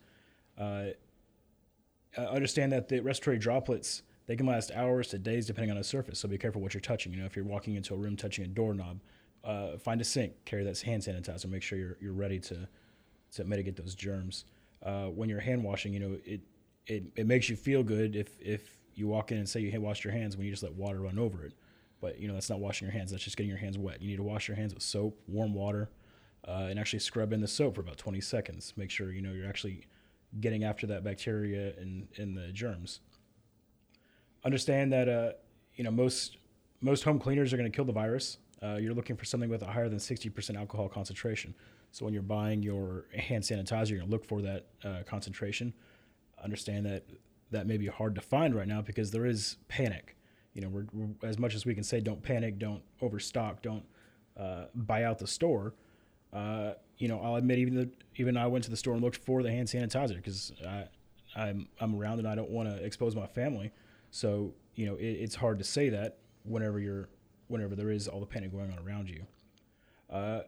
Uh, 2.16 2.22
understand 2.22 2.72
that 2.72 2.88
the 2.88 3.00
respiratory 3.00 3.38
droplets 3.38 4.02
they 4.26 4.36
can 4.36 4.46
last 4.46 4.70
hours 4.72 5.08
to 5.08 5.18
days 5.18 5.46
depending 5.46 5.70
on 5.70 5.76
the 5.76 5.84
surface. 5.84 6.18
So 6.18 6.28
be 6.28 6.38
careful 6.38 6.62
what 6.62 6.74
you're 6.74 6.80
touching. 6.80 7.12
You 7.12 7.20
know, 7.20 7.26
if 7.26 7.34
you're 7.34 7.44
walking 7.44 7.74
into 7.74 7.94
a 7.94 7.96
room 7.96 8.16
touching 8.16 8.44
a 8.44 8.48
doorknob, 8.48 9.00
uh, 9.44 9.76
find 9.78 10.00
a 10.00 10.04
sink, 10.04 10.32
carry 10.44 10.62
that 10.64 10.80
hand 10.80 11.02
sanitizer, 11.02 11.46
make 11.46 11.62
sure 11.62 11.78
you're 11.78 11.96
you're 12.00 12.12
ready 12.12 12.38
to 12.40 12.68
to 13.32 13.44
mitigate 13.44 13.76
those 13.76 13.94
germs. 13.94 14.44
Uh, 14.82 15.06
when 15.06 15.28
you're 15.28 15.40
hand 15.40 15.62
washing, 15.62 15.92
you 15.92 16.00
know 16.00 16.16
it, 16.24 16.40
it 16.86 17.04
it 17.16 17.26
makes 17.26 17.48
you 17.48 17.56
feel 17.56 17.82
good 17.82 18.14
if 18.14 18.38
if 18.40 18.78
you 18.94 19.08
walk 19.08 19.32
in 19.32 19.38
and 19.38 19.48
say 19.48 19.60
you 19.60 19.80
wash 19.80 20.04
your 20.04 20.12
hands 20.12 20.36
when 20.36 20.46
you 20.46 20.52
just 20.52 20.62
let 20.62 20.74
water 20.74 21.00
run 21.00 21.18
over 21.18 21.44
it. 21.44 21.54
But 22.00 22.20
you 22.20 22.28
know 22.28 22.34
that's 22.34 22.50
not 22.50 22.60
washing 22.60 22.86
your 22.86 22.92
hands. 22.92 23.10
That's 23.10 23.24
just 23.24 23.36
getting 23.36 23.50
your 23.50 23.58
hands 23.58 23.78
wet. 23.78 24.00
You 24.00 24.08
need 24.08 24.16
to 24.16 24.22
wash 24.22 24.48
your 24.48 24.56
hands 24.56 24.74
with 24.74 24.82
soap, 24.82 25.18
warm 25.26 25.54
water, 25.54 25.90
uh, 26.46 26.66
and 26.70 26.78
actually 26.78 26.98
scrub 27.00 27.32
in 27.32 27.40
the 27.40 27.48
soap 27.48 27.76
for 27.76 27.80
about 27.80 27.96
20 27.96 28.20
seconds. 28.20 28.72
Make 28.76 28.90
sure 28.90 29.12
you 29.12 29.22
know 29.22 29.32
you're 29.32 29.48
actually 29.48 29.86
getting 30.40 30.64
after 30.64 30.86
that 30.88 31.04
bacteria 31.04 31.74
and, 31.78 32.36
the 32.36 32.52
germs. 32.52 33.00
Understand 34.44 34.92
that 34.92 35.08
uh, 35.08 35.32
you 35.76 35.84
know 35.84 35.90
most 35.90 36.38
most 36.80 37.04
home 37.04 37.18
cleaners 37.18 37.52
are 37.52 37.56
going 37.56 37.70
to 37.70 37.74
kill 37.74 37.84
the 37.84 37.92
virus. 37.92 38.38
Uh, 38.62 38.76
you're 38.76 38.94
looking 38.94 39.16
for 39.16 39.24
something 39.24 39.50
with 39.50 39.62
a 39.62 39.66
higher 39.66 39.88
than 39.88 39.98
60% 39.98 40.56
alcohol 40.56 40.88
concentration. 40.88 41.54
So 41.90 42.04
when 42.04 42.14
you're 42.14 42.22
buying 42.22 42.62
your 42.62 43.06
hand 43.12 43.42
sanitizer, 43.42 43.90
you're 43.90 43.98
going 43.98 44.08
to 44.08 44.12
look 44.12 44.24
for 44.24 44.40
that 44.42 44.66
uh, 44.84 45.02
concentration. 45.04 45.74
Understand 46.42 46.86
that 46.86 47.04
that 47.50 47.66
may 47.66 47.76
be 47.76 47.86
hard 47.86 48.14
to 48.14 48.20
find 48.20 48.54
right 48.54 48.66
now 48.66 48.80
because 48.80 49.10
there 49.10 49.26
is 49.26 49.56
panic. 49.68 50.16
You 50.54 50.62
know, 50.62 50.68
we're, 50.68 50.86
we're 50.92 51.28
as 51.28 51.38
much 51.38 51.54
as 51.54 51.66
we 51.66 51.74
can 51.74 51.84
say, 51.84 52.00
don't 52.00 52.22
panic, 52.22 52.58
don't 52.58 52.82
overstock, 53.00 53.62
don't 53.62 53.84
uh, 54.38 54.64
buy 54.74 55.04
out 55.04 55.18
the 55.18 55.26
store. 55.26 55.74
You 57.02 57.08
know, 57.08 57.20
I'll 57.20 57.34
admit 57.34 57.58
even 57.58 57.74
the, 57.74 57.90
even 58.14 58.36
I 58.36 58.46
went 58.46 58.62
to 58.62 58.70
the 58.70 58.76
store 58.76 58.94
and 58.94 59.02
looked 59.02 59.16
for 59.16 59.42
the 59.42 59.50
hand 59.50 59.66
sanitizer 59.66 60.14
because 60.14 60.52
I 60.64 60.84
I'm 61.34 61.66
I'm 61.80 61.96
around 61.96 62.20
and 62.20 62.28
I 62.28 62.36
don't 62.36 62.50
want 62.50 62.68
to 62.68 62.76
expose 62.76 63.16
my 63.16 63.26
family. 63.26 63.72
So 64.12 64.54
you 64.76 64.86
know, 64.86 64.94
it, 64.94 65.06
it's 65.06 65.34
hard 65.34 65.58
to 65.58 65.64
say 65.64 65.88
that 65.88 66.18
whenever 66.44 66.78
you're 66.78 67.08
whenever 67.48 67.74
there 67.74 67.90
is 67.90 68.06
all 68.06 68.20
the 68.20 68.26
panic 68.26 68.52
going 68.52 68.70
on 68.70 68.78
around 68.86 69.10
you. 69.10 69.26
Uh, 70.08 70.42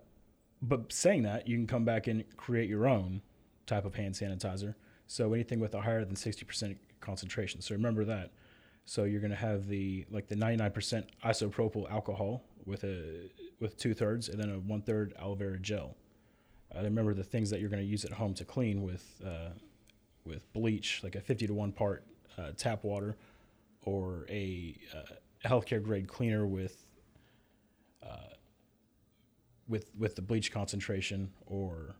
but 0.63 0.93
saying 0.93 1.25
that, 1.25 1.49
you 1.49 1.57
can 1.57 1.67
come 1.67 1.85
back 1.85 2.07
and 2.07 2.23
create 2.37 2.69
your 2.69 2.87
own 2.87 3.21
type 3.67 3.85
of 3.85 3.97
hand 3.97 4.15
sanitizer. 4.15 4.77
So 5.09 5.33
anything 5.35 5.59
with 5.59 5.75
a 5.75 5.81
higher 5.81 6.05
than 6.05 6.15
60% 6.15 6.77
concentration. 7.01 7.63
So 7.63 7.75
remember 7.75 8.05
that. 8.05 8.31
So 8.85 9.03
you're 9.03 9.21
going 9.21 9.33
to 9.33 9.37
have 9.37 9.67
the 9.67 10.07
like 10.09 10.29
the 10.29 10.37
99% 10.37 11.05
isopropyl 11.25 11.91
alcohol 11.91 12.45
with 12.65 12.85
a 12.85 13.29
with 13.59 13.77
two 13.77 13.93
thirds 13.93 14.29
and 14.29 14.39
then 14.39 14.51
a 14.51 14.61
one 14.61 14.83
third 14.83 15.15
aloe 15.19 15.35
vera 15.35 15.59
gel. 15.59 15.97
Uh, 16.77 16.83
remember 16.83 17.15
the 17.15 17.25
things 17.25 17.51
that 17.51 17.61
you're 17.61 17.71
going 17.71 17.83
to 17.83 17.89
use 17.89 18.05
at 18.05 18.13
home 18.13 18.35
to 18.35 18.45
clean 18.45 18.83
with 18.83 19.21
uh, 19.25 19.51
with 20.25 20.51
bleach, 20.53 21.01
like 21.03 21.15
a 21.15 21.21
50 21.21 21.47
to 21.47 21.55
one 21.55 21.73
part 21.73 22.05
uh, 22.39 22.51
tap 22.57 22.85
water, 22.85 23.17
or 23.83 24.27
a 24.29 24.77
uh, 24.95 25.49
healthcare 25.49 25.83
grade 25.83 26.09
cleaner 26.09 26.47
with 26.47 26.87
uh, 28.03 28.35
with 29.69 29.91
with 29.99 30.17
the 30.17 30.23
bleach 30.23 30.51
concentration, 30.53 31.31
or 31.47 31.95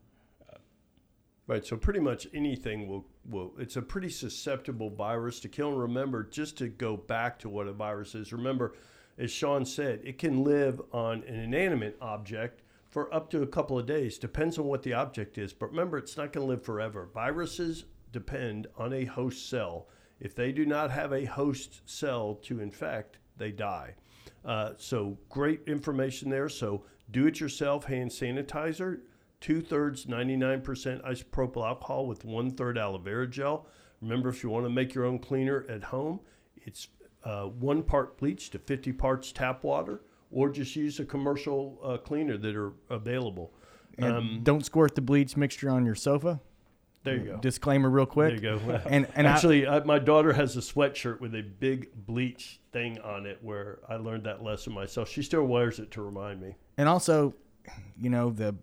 Right. 1.47 1.65
So 1.65 1.77
pretty 1.77 2.01
much 2.01 2.27
anything 2.33 2.89
will 2.89 3.05
will. 3.29 3.53
It's 3.59 3.77
a 3.77 3.83
pretty 3.83 4.09
susceptible 4.09 4.89
virus 4.89 5.41
to 5.41 5.49
kill. 5.49 5.73
And 5.73 5.81
remember, 5.81 6.25
just 6.25 6.57
to 6.59 6.69
go 6.69 6.97
back 6.97 7.39
to 7.41 7.51
what 7.51 7.67
a 7.67 7.73
virus 7.73 8.15
is. 8.15 8.33
Remember, 8.33 8.75
as 9.19 9.31
Sean 9.31 9.67
said, 9.67 10.01
it 10.05 10.17
can 10.17 10.43
live 10.43 10.81
on 10.91 11.23
an 11.25 11.35
inanimate 11.35 11.99
object 12.01 12.63
for 12.95 13.13
up 13.13 13.29
to 13.29 13.43
a 13.43 13.47
couple 13.47 13.77
of 13.77 13.87
days. 13.87 14.19
Depends 14.19 14.57
on 14.57 14.67
what 14.67 14.85
the 14.85 14.93
object 14.93 15.37
is. 15.37 15.53
But 15.53 15.71
remember, 15.71 15.99
it's 15.99 16.17
not 16.17 16.33
going 16.33 16.47
to 16.47 16.53
live 16.53 16.63
forever. 16.63 17.09
Viruses 17.13 17.87
depend 18.13 18.69
on 18.79 18.93
a 18.93 19.05
host 19.05 19.51
cell. 19.51 19.89
If 20.21 20.37
they 20.37 20.53
do 20.53 20.65
not 20.65 20.93
have 20.93 21.13
a 21.13 21.25
host 21.25 21.81
cell 21.87 22.39
to 22.45 22.61
infect, 22.61 23.19
they 23.37 23.51
die. 23.51 23.97
Uh, 24.45 24.75
so 24.77 25.19
great 25.29 25.63
information 25.67 26.31
there. 26.31 26.49
So 26.49 26.85
do 27.11 27.27
it 27.27 27.41
yourself 27.41 27.85
hand 27.87 28.13
sanitizer 28.13 29.01
two 29.41 29.61
thirds 29.61 30.07
99% 30.07 30.63
isopropyl 31.03 31.67
alcohol 31.67 32.07
with 32.07 32.25
one 32.25 32.53
third 32.53 32.79
aloe 32.79 32.99
vera 32.99 33.27
gel. 33.27 33.67
Remember, 34.03 34.29
if 34.29 34.45
you 34.45 34.51
want 34.51 34.67
to 34.67 34.71
make 34.71 34.95
your 34.95 35.05
own 35.05 35.19
cleaner 35.19 35.67
at 35.69 35.83
home, 35.83 36.21
it's 36.59 36.87
uh, 37.25 37.47
one 37.47 37.83
part 37.83 38.19
bleach 38.19 38.51
to 38.51 38.59
50 38.61 38.93
parts 38.93 39.33
tap 39.33 39.65
water, 39.65 40.03
or 40.35 40.51
just 40.51 40.75
use 40.75 40.99
a 40.99 41.05
commercial 41.05 41.79
uh, 41.83 41.97
cleaner 41.97 42.37
that 42.37 42.57
are 42.57 42.73
available. 42.91 43.53
And 43.99 44.13
Um, 44.17 44.41
don't 44.43 44.65
squirt 44.65 44.97
the 44.97 45.01
bleach 45.01 45.37
mixture 45.37 45.71
on 45.71 45.87
your 45.87 45.95
sofa. 45.95 46.41
there 47.05 47.17
you 47.17 47.25
go. 47.25 47.37
Disclaimer, 47.39 47.89
real 47.89 48.07
quick. 48.07 48.41
There 48.41 48.53
you 48.53 48.59
go. 48.59 48.81
And 48.87 49.07
and 49.15 49.29
I, 49.29 49.31
Actually, 49.31 49.67
I, 49.69 49.79
my 49.85 50.01
daughter 50.01 50.33
has 50.33 50.57
a 50.57 50.61
sweatshirt 50.61 51.21
with 51.21 51.35
a 51.37 51.43
big 51.43 51.91
bleach 52.07 52.59
thing 52.73 52.99
on 53.01 53.27
it 53.27 53.39
where 53.43 53.79
I 53.89 53.95
learned 53.97 54.25
that 54.25 54.43
lesson 54.43 54.73
myself. 54.73 55.09
She 55.09 55.23
still 55.23 55.45
wears 55.45 55.79
it 55.79 55.93
to 55.93 56.03
remind 56.03 56.41
me. 56.41 56.57
and 56.77 56.89
also, 56.89 57.35
you 58.01 58.11
know, 58.11 58.31
the 58.31 58.57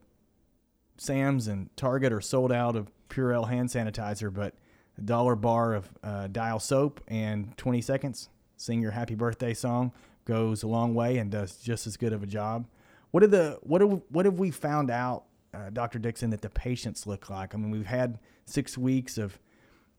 Sam's 0.97 1.47
and 1.47 1.69
Target 1.77 2.11
are 2.11 2.21
sold 2.21 2.51
out 2.51 2.75
of 2.75 2.91
Purell 3.09 3.47
hand 3.49 3.69
sanitizer, 3.69 4.31
but 4.33 4.53
a 4.97 5.01
dollar 5.01 5.35
bar 5.35 5.73
of 5.73 5.89
uh, 6.03 6.27
Dial 6.27 6.59
soap 6.59 7.01
and 7.07 7.55
20 7.57 7.79
seconds, 7.81 8.29
sing 8.57 8.81
your 8.81 8.91
happy 8.91 9.15
birthday 9.15 9.53
song 9.53 9.93
goes 10.25 10.63
a 10.63 10.67
long 10.67 10.93
way 10.93 11.17
and 11.17 11.31
does 11.31 11.57
just 11.57 11.87
as 11.87 11.97
good 11.97 12.13
of 12.13 12.23
a 12.23 12.27
job. 12.27 12.65
What 13.11 13.23
are 13.23 13.27
the 13.27 13.59
what 13.61 13.81
have 13.81 14.01
what 14.09 14.25
have 14.25 14.39
we 14.39 14.51
found 14.51 14.89
out, 14.89 15.25
uh, 15.53 15.69
Dr. 15.71 15.99
Dixon, 15.99 16.29
that 16.29 16.41
the 16.41 16.49
patients 16.49 17.05
look 17.05 17.29
like? 17.29 17.53
I 17.53 17.57
mean, 17.57 17.71
we've 17.71 17.85
had 17.85 18.19
six 18.45 18.77
weeks 18.77 19.17
of, 19.17 19.37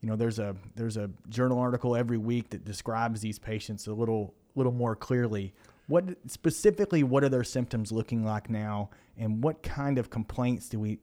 you 0.00 0.08
know, 0.08 0.16
there's 0.16 0.38
a 0.38 0.56
there's 0.74 0.96
a 0.96 1.10
journal 1.28 1.58
article 1.58 1.94
every 1.94 2.18
week 2.18 2.50
that 2.50 2.64
describes 2.64 3.20
these 3.20 3.38
patients 3.38 3.86
a 3.86 3.92
little 3.92 4.34
little 4.54 4.72
more 4.72 4.96
clearly. 4.96 5.52
What 5.88 6.04
specifically? 6.26 7.02
What 7.02 7.24
are 7.24 7.28
their 7.28 7.44
symptoms 7.44 7.92
looking 7.92 8.24
like 8.24 8.48
now, 8.48 8.90
and 9.18 9.42
what 9.42 9.62
kind 9.62 9.98
of 9.98 10.08
complaints 10.08 10.68
do 10.68 10.78
we 10.78 11.00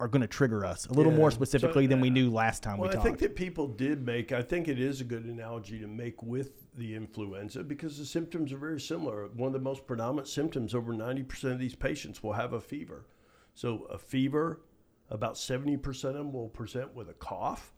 are 0.00 0.08
going 0.08 0.22
to 0.22 0.26
trigger 0.28 0.64
us 0.64 0.86
a 0.86 0.92
little 0.92 1.12
Yeah. 1.12 1.18
more 1.18 1.30
So, 1.30 1.36
specifically 1.36 1.86
than 1.86 2.00
we 2.00 2.10
knew 2.10 2.30
last 2.30 2.62
time 2.62 2.78
Well, 2.78 2.88
we 2.88 2.94
talked. 2.94 3.06
About. 3.06 3.14
I 3.14 3.16
think 3.16 3.18
that 3.20 3.36
people 3.36 3.68
did 3.68 4.04
make. 4.04 4.32
I 4.32 4.42
think 4.42 4.66
it 4.68 4.80
is 4.80 5.00
a 5.00 5.04
good 5.04 5.24
analogy 5.24 5.78
to 5.78 5.86
make 5.86 6.22
with 6.22 6.66
the 6.74 6.94
influenza 6.94 7.62
because 7.62 7.96
the 7.98 8.04
symptoms 8.04 8.52
are 8.52 8.58
very 8.58 8.80
similar. 8.80 9.28
One 9.28 9.48
of 9.48 9.52
the 9.52 9.60
most 9.60 9.86
predominant 9.86 10.28
symptoms, 10.28 10.74
over 10.74 10.92
ninety 10.92 11.22
percent 11.22 11.52
of 11.54 11.60
these 11.60 11.76
patients 11.76 12.22
will 12.22 12.32
have 12.32 12.52
a 12.52 12.60
fever. 12.60 13.06
So 13.54 13.84
a 13.84 13.98
fever, 13.98 14.62
about 15.10 15.38
seventy 15.38 15.76
percent 15.76 16.16
of 16.16 16.24
them 16.24 16.32
will 16.32 16.48
present 16.48 16.92
with 16.94 17.08
a 17.08 17.14
cough, 17.14 17.72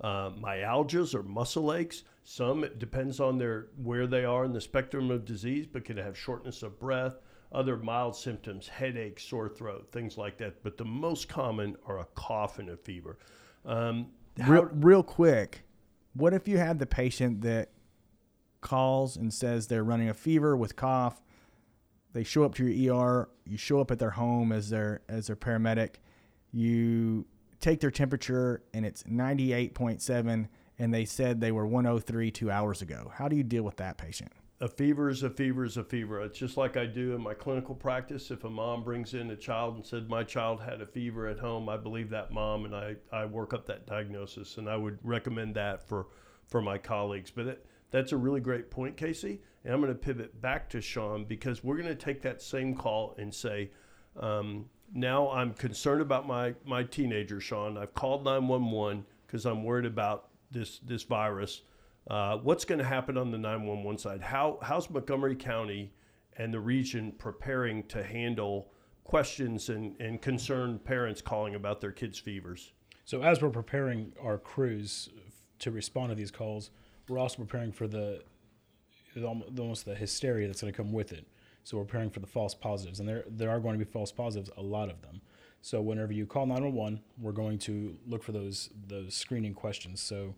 uh, 0.00 0.30
myalgias 0.30 1.14
or 1.14 1.22
muscle 1.22 1.74
aches. 1.74 2.02
Some 2.24 2.64
it 2.64 2.78
depends 2.78 3.20
on 3.20 3.36
their 3.36 3.66
where 3.76 4.06
they 4.06 4.24
are 4.24 4.46
in 4.46 4.54
the 4.54 4.60
spectrum 4.60 5.10
of 5.10 5.26
disease, 5.26 5.66
but 5.66 5.84
can 5.84 5.98
have 5.98 6.16
shortness 6.16 6.62
of 6.62 6.78
breath. 6.80 7.18
Other 7.50 7.76
mild 7.78 8.14
symptoms, 8.14 8.68
headache, 8.68 9.18
sore 9.18 9.48
throat, 9.48 9.88
things 9.90 10.18
like 10.18 10.36
that. 10.38 10.62
But 10.62 10.76
the 10.76 10.84
most 10.84 11.28
common 11.28 11.76
are 11.86 11.98
a 11.98 12.04
cough 12.14 12.58
and 12.58 12.68
a 12.68 12.76
fever. 12.76 13.18
Um, 13.64 14.08
how- 14.38 14.52
real, 14.52 14.64
real 14.72 15.02
quick, 15.02 15.62
what 16.12 16.34
if 16.34 16.46
you 16.46 16.58
had 16.58 16.78
the 16.78 16.86
patient 16.86 17.40
that 17.42 17.70
calls 18.60 19.16
and 19.16 19.32
says 19.32 19.66
they're 19.66 19.84
running 19.84 20.08
a 20.08 20.14
fever 20.14 20.56
with 20.56 20.76
cough? 20.76 21.22
They 22.12 22.24
show 22.24 22.44
up 22.44 22.54
to 22.56 22.66
your 22.66 22.94
ER. 22.96 23.28
You 23.44 23.56
show 23.56 23.80
up 23.80 23.90
at 23.90 23.98
their 23.98 24.10
home 24.10 24.52
as 24.52 24.70
their 24.70 25.02
as 25.08 25.28
their 25.28 25.36
paramedic. 25.36 25.96
You 26.52 27.26
take 27.60 27.80
their 27.80 27.90
temperature 27.90 28.62
and 28.72 28.86
it's 28.86 29.02
98.7, 29.04 30.48
and 30.78 30.94
they 30.94 31.04
said 31.04 31.40
they 31.40 31.52
were 31.52 31.66
103 31.66 32.30
two 32.30 32.50
hours 32.50 32.82
ago. 32.82 33.12
How 33.14 33.28
do 33.28 33.36
you 33.36 33.42
deal 33.42 33.62
with 33.62 33.76
that 33.76 33.98
patient? 33.98 34.32
A 34.60 34.68
fever 34.68 35.08
is 35.08 35.22
a 35.22 35.30
fever 35.30 35.64
is 35.64 35.76
a 35.76 35.84
fever. 35.84 36.20
It's 36.20 36.38
just 36.38 36.56
like 36.56 36.76
I 36.76 36.84
do 36.84 37.14
in 37.14 37.22
my 37.22 37.34
clinical 37.34 37.74
practice. 37.74 38.30
If 38.30 38.42
a 38.42 38.50
mom 38.50 38.82
brings 38.82 39.14
in 39.14 39.30
a 39.30 39.36
child 39.36 39.76
and 39.76 39.86
said 39.86 40.08
my 40.08 40.24
child 40.24 40.60
had 40.60 40.80
a 40.80 40.86
fever 40.86 41.28
at 41.28 41.38
home, 41.38 41.68
I 41.68 41.76
believe 41.76 42.10
that 42.10 42.32
mom 42.32 42.64
and 42.64 42.74
I, 42.74 42.96
I 43.12 43.24
work 43.24 43.54
up 43.54 43.66
that 43.66 43.86
diagnosis 43.86 44.58
and 44.58 44.68
I 44.68 44.76
would 44.76 44.98
recommend 45.04 45.54
that 45.54 45.86
for, 45.86 46.08
for 46.48 46.60
my 46.60 46.76
colleagues. 46.76 47.30
But 47.30 47.64
that's 47.92 48.10
a 48.10 48.16
really 48.16 48.40
great 48.40 48.68
point, 48.68 48.96
Casey. 48.96 49.40
And 49.64 49.72
I'm 49.72 49.80
going 49.80 49.92
to 49.92 49.98
pivot 49.98 50.40
back 50.40 50.68
to 50.70 50.80
Sean 50.80 51.24
because 51.24 51.62
we're 51.62 51.76
going 51.76 51.88
to 51.88 51.94
take 51.94 52.22
that 52.22 52.42
same 52.42 52.74
call 52.74 53.14
and 53.16 53.32
say, 53.32 53.70
um, 54.18 54.68
now 54.92 55.30
I'm 55.30 55.52
concerned 55.54 56.00
about 56.00 56.26
my, 56.26 56.54
my 56.64 56.82
teenager, 56.82 57.40
Sean. 57.40 57.78
I've 57.78 57.94
called 57.94 58.24
911 58.24 59.04
because 59.26 59.46
I'm 59.46 59.62
worried 59.62 59.86
about 59.86 60.30
this, 60.50 60.80
this 60.80 61.04
virus. 61.04 61.62
Uh, 62.08 62.38
what's 62.38 62.64
going 62.64 62.78
to 62.78 62.84
happen 62.84 63.18
on 63.18 63.30
the 63.30 63.38
911 63.38 63.98
side? 63.98 64.22
How, 64.22 64.58
how's 64.62 64.88
Montgomery 64.88 65.36
County 65.36 65.92
and 66.38 66.52
the 66.52 66.60
region 66.60 67.12
preparing 67.12 67.82
to 67.88 68.02
handle 68.02 68.72
questions 69.04 69.68
and, 69.68 69.94
and 70.00 70.20
concerned 70.22 70.84
parents 70.84 71.20
calling 71.20 71.54
about 71.54 71.80
their 71.82 71.92
kids' 71.92 72.18
fevers? 72.18 72.72
So 73.04 73.22
as 73.22 73.42
we're 73.42 73.50
preparing 73.50 74.12
our 74.22 74.38
crews 74.38 75.10
to 75.58 75.70
respond 75.70 76.08
to 76.08 76.14
these 76.14 76.30
calls, 76.30 76.70
we're 77.08 77.18
also 77.18 77.36
preparing 77.38 77.72
for 77.72 77.86
the 77.86 78.22
almost 79.24 79.84
the 79.84 79.94
hysteria 79.94 80.46
that's 80.46 80.60
going 80.60 80.72
to 80.72 80.76
come 80.76 80.92
with 80.92 81.12
it. 81.12 81.26
So 81.64 81.76
we're 81.76 81.84
preparing 81.84 82.10
for 82.10 82.20
the 82.20 82.26
false 82.26 82.54
positives, 82.54 83.00
and 83.00 83.08
there 83.08 83.24
there 83.28 83.50
are 83.50 83.58
going 83.58 83.78
to 83.78 83.84
be 83.84 83.90
false 83.90 84.12
positives, 84.12 84.50
a 84.56 84.62
lot 84.62 84.90
of 84.90 85.02
them. 85.02 85.20
So 85.60 85.80
whenever 85.82 86.12
you 86.12 86.24
call 86.24 86.46
911, 86.46 87.00
we're 87.20 87.32
going 87.32 87.58
to 87.60 87.96
look 88.06 88.22
for 88.22 88.32
those 88.32 88.70
those 88.86 89.14
screening 89.14 89.54
questions. 89.54 90.00
So 90.00 90.34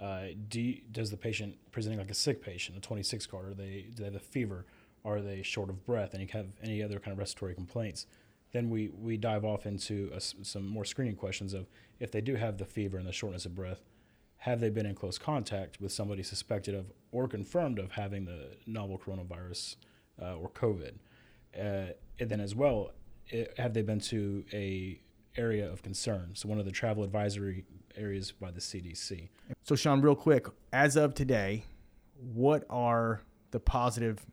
uh, 0.00 0.26
do 0.48 0.60
you, 0.60 0.80
does 0.92 1.10
the 1.10 1.16
patient 1.16 1.56
presenting 1.72 1.98
like 1.98 2.10
a 2.10 2.14
sick 2.14 2.42
patient, 2.42 2.76
a 2.76 2.80
26 2.80 3.26
card, 3.26 3.48
are 3.48 3.54
they 3.54 3.86
do 3.94 4.02
they 4.02 4.04
have 4.04 4.14
a 4.14 4.20
fever? 4.20 4.66
Are 5.04 5.20
they 5.20 5.42
short 5.42 5.70
of 5.70 5.84
breath? 5.86 6.14
Any 6.14 6.26
have 6.26 6.48
any 6.62 6.82
other 6.82 6.98
kind 6.98 7.12
of 7.12 7.18
respiratory 7.18 7.54
complaints? 7.54 8.06
Then 8.52 8.70
we 8.70 8.88
we 8.88 9.16
dive 9.16 9.44
off 9.44 9.66
into 9.66 10.10
a, 10.14 10.20
some 10.20 10.66
more 10.66 10.84
screening 10.84 11.16
questions 11.16 11.54
of 11.54 11.66
if 11.98 12.12
they 12.12 12.20
do 12.20 12.34
have 12.36 12.58
the 12.58 12.64
fever 12.64 12.98
and 12.98 13.06
the 13.06 13.12
shortness 13.12 13.46
of 13.46 13.54
breath, 13.54 13.82
have 14.38 14.60
they 14.60 14.68
been 14.68 14.86
in 14.86 14.94
close 14.94 15.18
contact 15.18 15.80
with 15.80 15.92
somebody 15.92 16.22
suspected 16.22 16.74
of 16.74 16.92
or 17.10 17.26
confirmed 17.26 17.78
of 17.78 17.92
having 17.92 18.26
the 18.26 18.56
novel 18.66 18.98
coronavirus 18.98 19.76
uh, 20.20 20.36
or 20.36 20.50
COVID? 20.50 20.92
Uh, 21.58 21.92
and 22.20 22.28
then 22.28 22.40
as 22.40 22.54
well, 22.54 22.92
it, 23.28 23.54
have 23.56 23.72
they 23.72 23.82
been 23.82 24.00
to 24.00 24.44
a 24.52 25.00
area 25.36 25.70
of 25.70 25.82
concern? 25.82 26.30
So 26.34 26.48
one 26.48 26.58
of 26.58 26.64
the 26.64 26.72
travel 26.72 27.04
advisory 27.04 27.64
areas 27.96 28.32
by 28.32 28.50
the 28.50 28.60
CDC. 28.60 29.28
So, 29.62 29.74
Sean, 29.74 30.00
real 30.00 30.14
quick, 30.14 30.46
as 30.72 30.96
of 30.96 31.14
today, 31.14 31.64
what 32.18 32.64
are 32.70 33.22
the 33.50 33.60
positive 33.60 34.24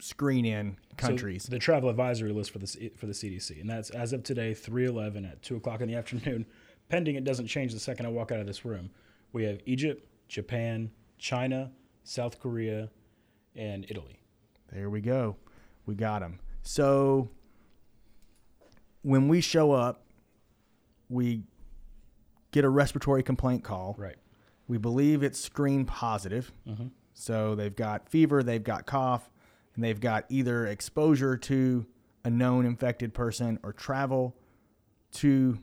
screen 0.00 0.44
in 0.44 0.76
countries? 0.96 1.44
So 1.44 1.50
the 1.50 1.58
travel 1.58 1.88
advisory 1.90 2.32
list 2.32 2.50
for 2.50 2.58
the 2.58 2.90
for 2.96 3.06
the 3.06 3.12
CDC, 3.12 3.60
and 3.60 3.68
that's 3.68 3.90
as 3.90 4.12
of 4.12 4.22
today, 4.22 4.54
three 4.54 4.86
eleven 4.86 5.24
at 5.24 5.42
two 5.42 5.56
o'clock 5.56 5.80
in 5.80 5.88
the 5.88 5.94
afternoon. 5.96 6.46
Pending 6.88 7.16
it 7.16 7.24
doesn't 7.24 7.46
change 7.48 7.74
the 7.74 7.80
second 7.80 8.06
I 8.06 8.08
walk 8.08 8.32
out 8.32 8.40
of 8.40 8.46
this 8.46 8.64
room. 8.64 8.90
We 9.32 9.44
have 9.44 9.60
Egypt, 9.66 10.08
Japan, 10.28 10.90
China, 11.18 11.70
South 12.04 12.40
Korea, 12.40 12.88
and 13.54 13.84
Italy. 13.90 14.22
There 14.72 14.88
we 14.88 15.02
go. 15.02 15.36
We 15.84 15.94
got 15.94 16.20
them. 16.20 16.40
So 16.62 17.28
when 19.02 19.28
we 19.28 19.42
show 19.42 19.72
up, 19.72 20.04
we 21.08 21.42
get 22.50 22.64
a 22.64 22.68
respiratory 22.68 23.22
complaint 23.22 23.64
call. 23.64 23.94
Right. 23.98 24.16
We 24.66 24.78
believe 24.78 25.22
it's 25.22 25.40
screen 25.40 25.84
positive. 25.84 26.52
Mm-hmm. 26.66 26.88
So 27.14 27.54
they've 27.54 27.74
got 27.74 28.08
fever, 28.08 28.42
they've 28.42 28.62
got 28.62 28.86
cough, 28.86 29.30
and 29.74 29.82
they've 29.82 30.00
got 30.00 30.24
either 30.28 30.66
exposure 30.66 31.36
to 31.36 31.86
a 32.24 32.30
known 32.30 32.66
infected 32.66 33.14
person 33.14 33.58
or 33.62 33.72
travel 33.72 34.36
to 35.12 35.58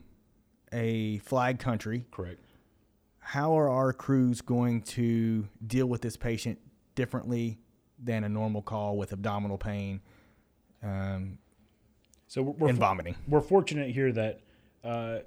a 0.72 1.18
flag 1.18 1.58
country. 1.58 2.04
Correct. 2.10 2.40
How 3.18 3.58
are 3.58 3.68
our 3.68 3.92
crews 3.92 4.40
going 4.40 4.82
to 4.82 5.48
deal 5.66 5.86
with 5.86 6.00
this 6.00 6.16
patient 6.16 6.58
differently 6.94 7.58
than 8.02 8.24
a 8.24 8.28
normal 8.28 8.62
call 8.62 8.96
with 8.96 9.12
abdominal 9.12 9.58
pain 9.58 10.00
um, 10.82 11.38
so 12.26 12.42
we're, 12.42 12.68
and 12.68 12.78
vomiting? 12.78 13.16
We're 13.26 13.40
fortunate 13.40 13.90
here 13.90 14.12
that 14.12 14.40
uh, 14.84 15.18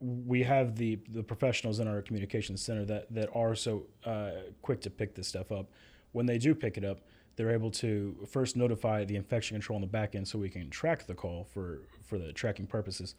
we 0.00 0.42
have 0.42 0.76
the 0.76 0.98
the 1.10 1.22
professionals 1.22 1.80
in 1.80 1.88
our 1.88 2.02
communications 2.02 2.62
center 2.62 2.84
that 2.84 3.12
that 3.14 3.28
are 3.34 3.54
so 3.54 3.84
uh, 4.04 4.30
quick 4.62 4.80
to 4.82 4.90
pick 4.90 5.14
this 5.14 5.28
stuff 5.28 5.50
up. 5.52 5.70
When 6.12 6.26
they 6.26 6.38
do 6.38 6.54
pick 6.54 6.76
it 6.76 6.84
up, 6.84 7.00
they're 7.36 7.52
able 7.52 7.70
to 7.72 8.16
first 8.30 8.56
notify 8.56 9.04
the 9.04 9.16
infection 9.16 9.54
control 9.56 9.76
on 9.76 9.80
the 9.80 9.86
back 9.88 10.14
end 10.14 10.28
so 10.28 10.38
we 10.38 10.50
can 10.50 10.70
track 10.70 11.06
the 11.06 11.14
call 11.14 11.44
for 11.44 11.80
for 12.02 12.18
the 12.18 12.32
tracking 12.32 12.66
purposes, 12.66 13.14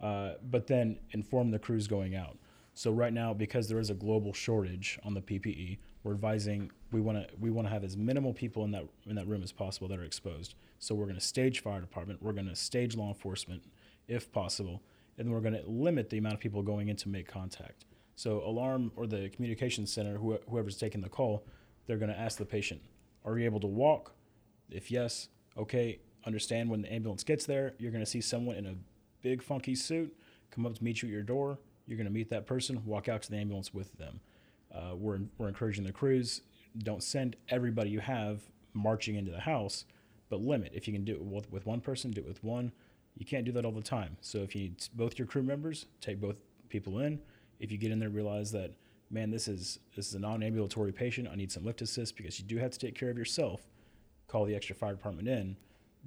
uh, 0.00 0.32
but 0.50 0.66
then 0.66 0.98
inform 1.12 1.50
the 1.50 1.58
crews 1.58 1.86
going 1.86 2.14
out. 2.14 2.36
So 2.74 2.92
right 2.92 3.12
now, 3.12 3.34
because 3.34 3.68
there 3.68 3.78
is 3.78 3.90
a 3.90 3.94
global 3.94 4.32
shortage 4.32 4.98
on 5.04 5.12
the 5.12 5.20
PPE, 5.20 5.78
we're 6.02 6.12
advising 6.12 6.70
we 6.92 7.00
want 7.00 7.18
to 7.18 7.34
we 7.38 7.50
want 7.50 7.66
to 7.66 7.72
have 7.72 7.84
as 7.84 7.96
minimal 7.96 8.32
people 8.32 8.64
in 8.64 8.70
that 8.70 8.84
in 9.06 9.16
that 9.16 9.26
room 9.26 9.42
as 9.42 9.52
possible 9.52 9.88
that 9.88 9.98
are 9.98 10.04
exposed. 10.04 10.54
So 10.78 10.94
we're 10.94 11.04
going 11.04 11.16
to 11.16 11.20
stage 11.20 11.60
fire 11.60 11.80
department, 11.80 12.22
we're 12.22 12.32
going 12.32 12.48
to 12.48 12.56
stage 12.56 12.96
law 12.96 13.08
enforcement, 13.08 13.62
if 14.08 14.32
possible, 14.32 14.82
and 15.20 15.30
we're 15.30 15.40
going 15.40 15.54
to 15.54 15.62
limit 15.68 16.10
the 16.10 16.18
amount 16.18 16.34
of 16.34 16.40
people 16.40 16.62
going 16.62 16.88
in 16.88 16.96
to 16.96 17.08
make 17.08 17.28
contact. 17.28 17.84
So 18.16 18.42
alarm 18.44 18.90
or 18.96 19.06
the 19.06 19.28
communications 19.28 19.92
center, 19.92 20.18
whoever's 20.18 20.76
taking 20.76 21.00
the 21.00 21.08
call, 21.08 21.46
they're 21.86 21.96
going 21.96 22.10
to 22.10 22.18
ask 22.18 22.38
the 22.38 22.44
patient, 22.44 22.80
"Are 23.24 23.38
you 23.38 23.44
able 23.44 23.60
to 23.60 23.68
walk?" 23.68 24.14
If 24.68 24.90
yes, 24.90 25.28
okay. 25.56 26.00
Understand 26.26 26.68
when 26.68 26.82
the 26.82 26.92
ambulance 26.92 27.24
gets 27.24 27.46
there, 27.46 27.72
you're 27.78 27.92
going 27.92 28.04
to 28.04 28.10
see 28.10 28.20
someone 28.20 28.56
in 28.56 28.66
a 28.66 28.74
big 29.22 29.42
funky 29.42 29.74
suit 29.74 30.14
come 30.50 30.66
up 30.66 30.74
to 30.74 30.84
meet 30.84 31.00
you 31.00 31.08
at 31.08 31.12
your 31.12 31.22
door. 31.22 31.58
You're 31.86 31.96
going 31.96 32.06
to 32.06 32.12
meet 32.12 32.28
that 32.28 32.46
person, 32.46 32.84
walk 32.84 33.08
out 33.08 33.22
to 33.22 33.30
the 33.30 33.38
ambulance 33.38 33.72
with 33.72 33.96
them. 33.96 34.20
Uh, 34.70 34.94
we're, 34.96 35.20
we're 35.38 35.48
encouraging 35.48 35.84
the 35.84 35.92
crews 35.92 36.42
don't 36.78 37.02
send 37.02 37.36
everybody 37.48 37.90
you 37.90 38.00
have 38.00 38.42
marching 38.72 39.16
into 39.16 39.30
the 39.30 39.40
house, 39.40 39.84
but 40.28 40.40
limit. 40.40 40.72
If 40.74 40.86
you 40.86 40.94
can 40.94 41.04
do 41.04 41.14
it 41.14 41.22
with, 41.22 41.50
with 41.50 41.66
one 41.66 41.80
person, 41.80 42.10
do 42.10 42.20
it 42.20 42.28
with 42.28 42.42
one. 42.44 42.72
You 43.16 43.26
can't 43.26 43.44
do 43.44 43.52
that 43.52 43.64
all 43.64 43.72
the 43.72 43.82
time. 43.82 44.16
So 44.20 44.38
if 44.38 44.54
you 44.54 44.62
need 44.62 44.88
both 44.94 45.18
your 45.18 45.26
crew 45.26 45.42
members, 45.42 45.86
take 46.00 46.20
both 46.20 46.40
people 46.68 47.00
in. 47.00 47.20
If 47.58 47.70
you 47.70 47.78
get 47.78 47.90
in 47.90 47.98
there, 47.98 48.08
realize 48.08 48.52
that 48.52 48.72
man, 49.10 49.30
this 49.30 49.48
is 49.48 49.78
this 49.96 50.08
is 50.08 50.14
a 50.14 50.18
non-ambulatory 50.18 50.92
patient. 50.92 51.28
I 51.30 51.34
need 51.34 51.52
some 51.52 51.64
lift 51.64 51.82
assist 51.82 52.16
because 52.16 52.38
you 52.38 52.46
do 52.46 52.56
have 52.58 52.70
to 52.70 52.78
take 52.78 52.94
care 52.94 53.10
of 53.10 53.18
yourself. 53.18 53.62
Call 54.28 54.44
the 54.44 54.54
extra 54.54 54.76
fire 54.76 54.92
department 54.92 55.28
in, 55.28 55.56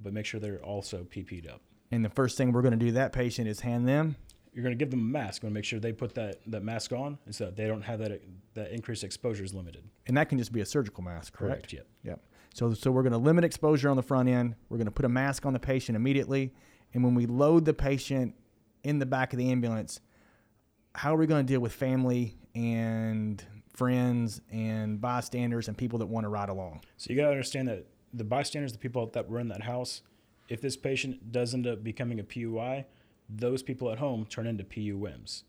but 0.02 0.14
make 0.14 0.26
sure 0.26 0.40
they're 0.40 0.64
also 0.64 1.04
PP'd 1.04 1.48
up. 1.48 1.62
And 1.92 2.04
the 2.04 2.10
first 2.10 2.38
thing 2.38 2.52
we're 2.52 2.62
going 2.62 2.78
to 2.78 2.86
do 2.86 2.94
that 2.94 3.14
patient 3.14 3.48
is 3.48 3.60
hand 3.60 3.88
them. 3.88 4.16
You're 4.54 4.64
going 4.64 4.78
to 4.78 4.84
give 4.84 4.92
them 4.92 5.02
a 5.02 5.04
mask. 5.04 5.42
Going 5.42 5.52
to 5.52 5.56
make 5.56 5.66
sure 5.66 5.80
they 5.80 5.92
put 5.92 6.16
that, 6.16 6.40
that 6.48 6.64
mask 6.64 6.94
on, 6.94 7.18
so 7.32 7.46
that 7.46 7.56
they 7.56 7.68
don't 7.68 7.82
have 7.82 8.00
that 8.00 8.22
that 8.54 8.72
increased 8.72 9.04
exposure 9.04 9.44
is 9.44 9.54
limited. 9.54 9.84
And 10.08 10.16
that 10.16 10.30
can 10.30 10.38
just 10.38 10.52
be 10.52 10.62
a 10.62 10.66
surgical 10.66 11.04
mask, 11.04 11.34
correct? 11.34 11.70
correct 11.70 11.74
yep. 11.74 11.88
Yep. 12.04 12.22
So 12.54 12.74
so 12.74 12.92
we're 12.92 13.04
going 13.04 13.14
to 13.14 13.20
limit 13.20 13.44
exposure 13.44 13.90
on 13.90 13.98
the 13.98 14.04
front 14.04 14.30
end. 14.30 14.56
We're 14.70 14.78
going 14.78 14.86
to 14.86 14.92
put 14.92 15.06
a 15.06 15.10
mask 15.10 15.46
on 15.46 15.54
the 15.54 15.60
patient 15.60 15.96
immediately 15.96 16.54
and 16.94 17.04
when 17.04 17.16
we 17.16 17.26
load 17.26 17.66
the 17.66 17.74
patient 17.74 18.36
in 18.84 19.00
the 19.00 19.06
back 19.06 19.34
of 19.34 19.40
the 19.40 19.52
ambulance, 19.52 20.00
how 20.96 21.14
are 21.14 21.18
we 21.18 21.26
going 21.26 21.46
to 21.46 21.52
deal 21.52 21.60
with 21.60 21.74
family 21.74 22.36
and 22.54 23.44
friends 23.74 24.42
and 24.52 25.02
bystanders 25.02 25.68
and 25.68 25.78
people 25.78 26.00
that 26.00 26.06
want 26.06 26.24
to 26.26 26.30
ride 26.30 26.50
along? 26.50 26.82
So 26.98 27.10
you 27.10 27.16
got 27.16 27.24
to 27.24 27.32
understand 27.32 27.68
that 27.68 27.88
the 28.14 28.24
bystanders, 28.24 28.72
the 28.72 28.78
people 28.78 29.08
that 29.08 29.30
were 29.30 29.40
in 29.40 29.48
that 29.48 29.64
house, 29.64 30.02
if 30.50 30.62
this 30.62 30.78
patient 30.78 31.32
does 31.32 31.54
end 31.54 31.66
up 31.66 31.84
becoming 31.84 32.20
a 32.20 32.24
PUI, 32.24 32.86
those 33.28 33.64
people 33.64 33.92
at 33.92 33.98
home 33.98 34.26
turn 34.26 34.46
into 34.46 34.64
PUMs 34.64 35.44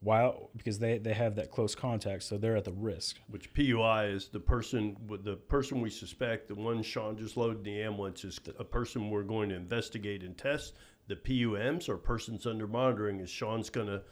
while 0.00 0.50
because 0.56 0.78
they, 0.78 0.98
they 0.98 1.12
have 1.12 1.34
that 1.36 1.50
close 1.50 1.74
contact, 1.74 2.22
so 2.22 2.38
they're 2.38 2.56
at 2.56 2.64
the 2.64 2.72
risk. 2.72 3.16
Which 3.28 3.52
PUI 3.54 4.12
is 4.14 4.28
the 4.28 4.40
person 4.40 4.96
the 5.22 5.36
person 5.36 5.80
we 5.80 5.90
suspect, 5.90 6.48
the 6.48 6.54
one 6.54 6.82
Sean 6.82 7.16
just 7.16 7.36
loaded 7.36 7.64
the 7.64 7.82
ambulance 7.82 8.24
is 8.24 8.38
a 8.58 8.64
person 8.64 9.10
we're 9.10 9.22
going 9.22 9.48
to 9.48 9.56
investigate 9.56 10.22
and 10.22 10.36
test. 10.36 10.74
The 11.06 11.16
PUMs 11.16 11.88
or 11.88 11.96
persons 11.96 12.46
under 12.46 12.66
monitoring 12.66 13.20
is 13.20 13.28
Sean's 13.28 13.68
going 13.68 13.88
to 13.88 14.02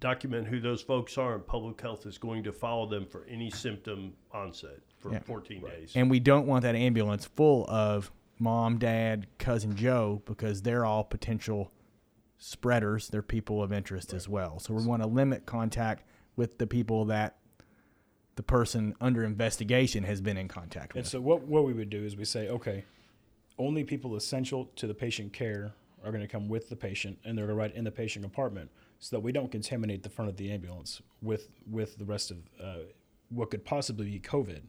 document 0.00 0.46
who 0.46 0.60
those 0.60 0.82
folks 0.82 1.18
are, 1.18 1.34
and 1.34 1.46
public 1.46 1.80
health 1.80 2.06
is 2.06 2.18
going 2.18 2.42
to 2.44 2.52
follow 2.52 2.86
them 2.88 3.06
for 3.06 3.26
any 3.28 3.50
symptom 3.50 4.12
onset 4.32 4.78
for 4.98 5.12
yeah. 5.12 5.20
14 5.20 5.62
right. 5.62 5.80
days. 5.80 5.92
And 5.94 6.10
we 6.10 6.20
don't 6.20 6.46
want 6.46 6.62
that 6.62 6.74
ambulance 6.74 7.24
full 7.24 7.66
of 7.68 8.10
mom, 8.38 8.78
dad, 8.78 9.26
cousin 9.38 9.74
Joe 9.76 10.22
because 10.26 10.62
they're 10.62 10.84
all 10.84 11.04
potential 11.04 11.70
spreaders, 12.38 13.08
they're 13.08 13.22
people 13.22 13.62
of 13.62 13.72
interest 13.72 14.12
right. 14.12 14.16
as 14.16 14.28
well. 14.28 14.58
So 14.58 14.74
we 14.74 14.84
want 14.84 15.02
to 15.02 15.08
limit 15.08 15.46
contact 15.46 16.04
with 16.36 16.58
the 16.58 16.66
people 16.66 17.06
that 17.06 17.36
the 18.36 18.42
person 18.42 18.94
under 19.00 19.24
investigation 19.24 20.04
has 20.04 20.20
been 20.20 20.36
in 20.36 20.48
contact 20.48 20.94
with. 20.94 21.04
And 21.04 21.06
so 21.06 21.20
what 21.20 21.42
what 21.42 21.64
we 21.64 21.72
would 21.72 21.90
do 21.90 22.04
is 22.04 22.16
we 22.16 22.24
say, 22.24 22.48
okay, 22.48 22.84
only 23.58 23.84
people 23.84 24.14
essential 24.16 24.70
to 24.76 24.86
the 24.86 24.94
patient 24.94 25.32
care 25.32 25.72
are 26.04 26.12
going 26.12 26.22
to 26.22 26.28
come 26.28 26.48
with 26.48 26.68
the 26.68 26.76
patient, 26.76 27.18
and 27.24 27.36
they're 27.36 27.46
going 27.46 27.56
to 27.56 27.60
ride 27.60 27.72
in 27.72 27.84
the 27.84 27.90
patient 27.90 28.22
compartment, 28.22 28.70
so 29.00 29.16
that 29.16 29.20
we 29.20 29.32
don't 29.32 29.50
contaminate 29.50 30.02
the 30.02 30.10
front 30.10 30.28
of 30.28 30.36
the 30.36 30.52
ambulance 30.52 31.00
with 31.22 31.48
with 31.70 31.96
the 31.96 32.04
rest 32.04 32.30
of 32.30 32.36
uh, 32.62 32.76
what 33.30 33.50
could 33.50 33.64
possibly 33.64 34.10
be 34.10 34.20
COVID. 34.20 34.60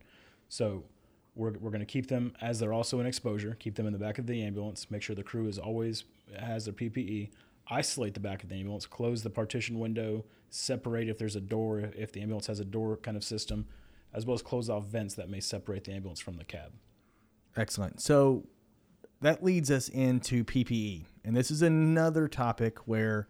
So 0.50 0.86
we're, 1.36 1.52
we're 1.60 1.70
going 1.70 1.80
to 1.80 1.86
keep 1.86 2.08
them 2.08 2.34
as 2.42 2.60
they're 2.60 2.74
also 2.74 3.00
in 3.00 3.06
exposure, 3.06 3.56
keep 3.60 3.76
them 3.76 3.86
in 3.86 3.94
the 3.94 4.00
back 4.00 4.18
of 4.18 4.26
the 4.26 4.42
ambulance, 4.42 4.90
make 4.90 5.02
sure 5.02 5.16
the 5.16 5.24
crew 5.24 5.48
is 5.48 5.60
always 5.60 6.06
has 6.40 6.66
their 6.66 6.74
PPE, 6.74 7.30
isolate 7.70 8.14
the 8.14 8.20
back 8.20 8.44
of 8.44 8.50
the 8.50 8.56
ambulance, 8.56 8.86
close 8.86 9.24
the 9.24 9.30
partition 9.30 9.80
window, 9.80 10.26
separate 10.50 11.10
if 11.10 11.18
there's 11.18 11.36
a 11.36 11.42
door, 11.42 11.80
if 11.80 12.12
the 12.12 12.22
ambulance 12.22 12.48
has 12.48 12.60
a 12.60 12.66
door 12.66 12.98
kind 12.98 13.18
of 13.18 13.24
system, 13.24 13.66
as 14.14 14.26
well 14.26 14.36
as 14.36 14.42
close 14.42 14.70
off 14.70 14.86
vents 14.86 15.16
that 15.16 15.30
may 15.30 15.40
separate 15.40 15.84
the 15.84 15.92
ambulance 15.94 16.20
from 16.20 16.38
the 16.38 16.44
cab. 16.46 16.72
Excellent. 17.56 18.02
So 18.02 18.46
that 19.22 19.44
leads 19.44 19.70
us 19.72 19.90
into 19.90 20.44
PPE. 20.44 21.06
And 21.26 21.36
this 21.36 21.52
is 21.52 21.62
another 21.62 22.28
topic 22.28 22.80
where 22.88 23.28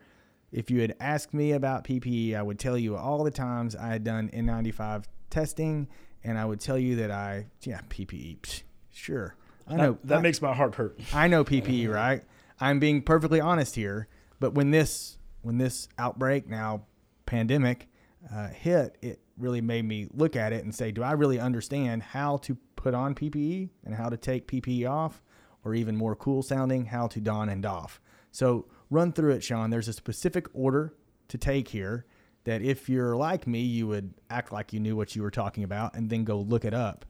if 0.51 0.69
you 0.69 0.81
had 0.81 0.95
asked 0.99 1.33
me 1.33 1.51
about 1.53 1.83
PPE, 1.83 2.35
I 2.35 2.41
would 2.41 2.59
tell 2.59 2.77
you 2.77 2.95
all 2.95 3.23
the 3.23 3.31
times 3.31 3.75
I 3.75 3.87
had 3.87 4.03
done 4.03 4.29
N95 4.33 5.05
testing 5.29 5.87
and 6.23 6.37
I 6.37 6.45
would 6.45 6.59
tell 6.59 6.77
you 6.77 6.95
that 6.97 7.11
I, 7.11 7.47
yeah, 7.63 7.81
PPE, 7.89 8.39
psh, 8.41 8.61
sure. 8.91 9.35
I 9.67 9.75
know 9.75 9.91
That, 9.93 10.07
that 10.07 10.17
I- 10.19 10.21
makes 10.21 10.41
my 10.41 10.53
heart 10.53 10.75
hurt. 10.75 10.99
I 11.13 11.27
know 11.27 11.43
PPE, 11.43 11.91
right? 11.93 12.23
I'm 12.59 12.79
being 12.79 13.01
perfectly 13.01 13.39
honest 13.39 13.75
here, 13.75 14.07
but 14.39 14.53
when 14.53 14.71
this 14.71 15.17
when 15.41 15.57
this 15.57 15.87
outbreak 15.97 16.47
now 16.47 16.85
pandemic 17.25 17.87
uh, 18.33 18.49
hit, 18.49 18.97
it 19.01 19.19
really 19.37 19.61
made 19.61 19.85
me 19.85 20.07
look 20.13 20.35
at 20.35 20.51
it 20.51 20.63
and 20.63 20.73
say, 20.73 20.91
do 20.91 21.03
I 21.03 21.11
really 21.11 21.39
understand 21.39 22.03
how 22.03 22.37
to 22.37 22.57
put 22.75 22.93
on 22.93 23.15
PPE 23.15 23.69
and 23.85 23.95
how 23.95 24.09
to 24.09 24.17
take 24.17 24.47
PPE 24.47 24.89
off, 24.89 25.21
or 25.63 25.73
even 25.73 25.95
more 25.95 26.15
cool 26.15 26.41
sounding, 26.41 26.85
how 26.85 27.07
to 27.07 27.21
don 27.21 27.49
and 27.49 27.61
doff? 27.61 28.01
So 28.31 28.65
run 28.89 29.13
through 29.13 29.33
it, 29.33 29.43
Sean. 29.43 29.69
There's 29.69 29.87
a 29.87 29.93
specific 29.93 30.47
order 30.53 30.93
to 31.27 31.37
take 31.37 31.69
here 31.69 32.05
that 32.43 32.61
if 32.61 32.89
you're 32.89 33.15
like 33.15 33.45
me, 33.47 33.61
you 33.61 33.87
would 33.87 34.13
act 34.29 34.51
like 34.51 34.73
you 34.73 34.79
knew 34.79 34.95
what 34.95 35.15
you 35.15 35.21
were 35.21 35.31
talking 35.31 35.63
about 35.63 35.95
and 35.95 36.09
then 36.09 36.23
go 36.23 36.39
look 36.39 36.65
it 36.65 36.73
up. 36.73 37.05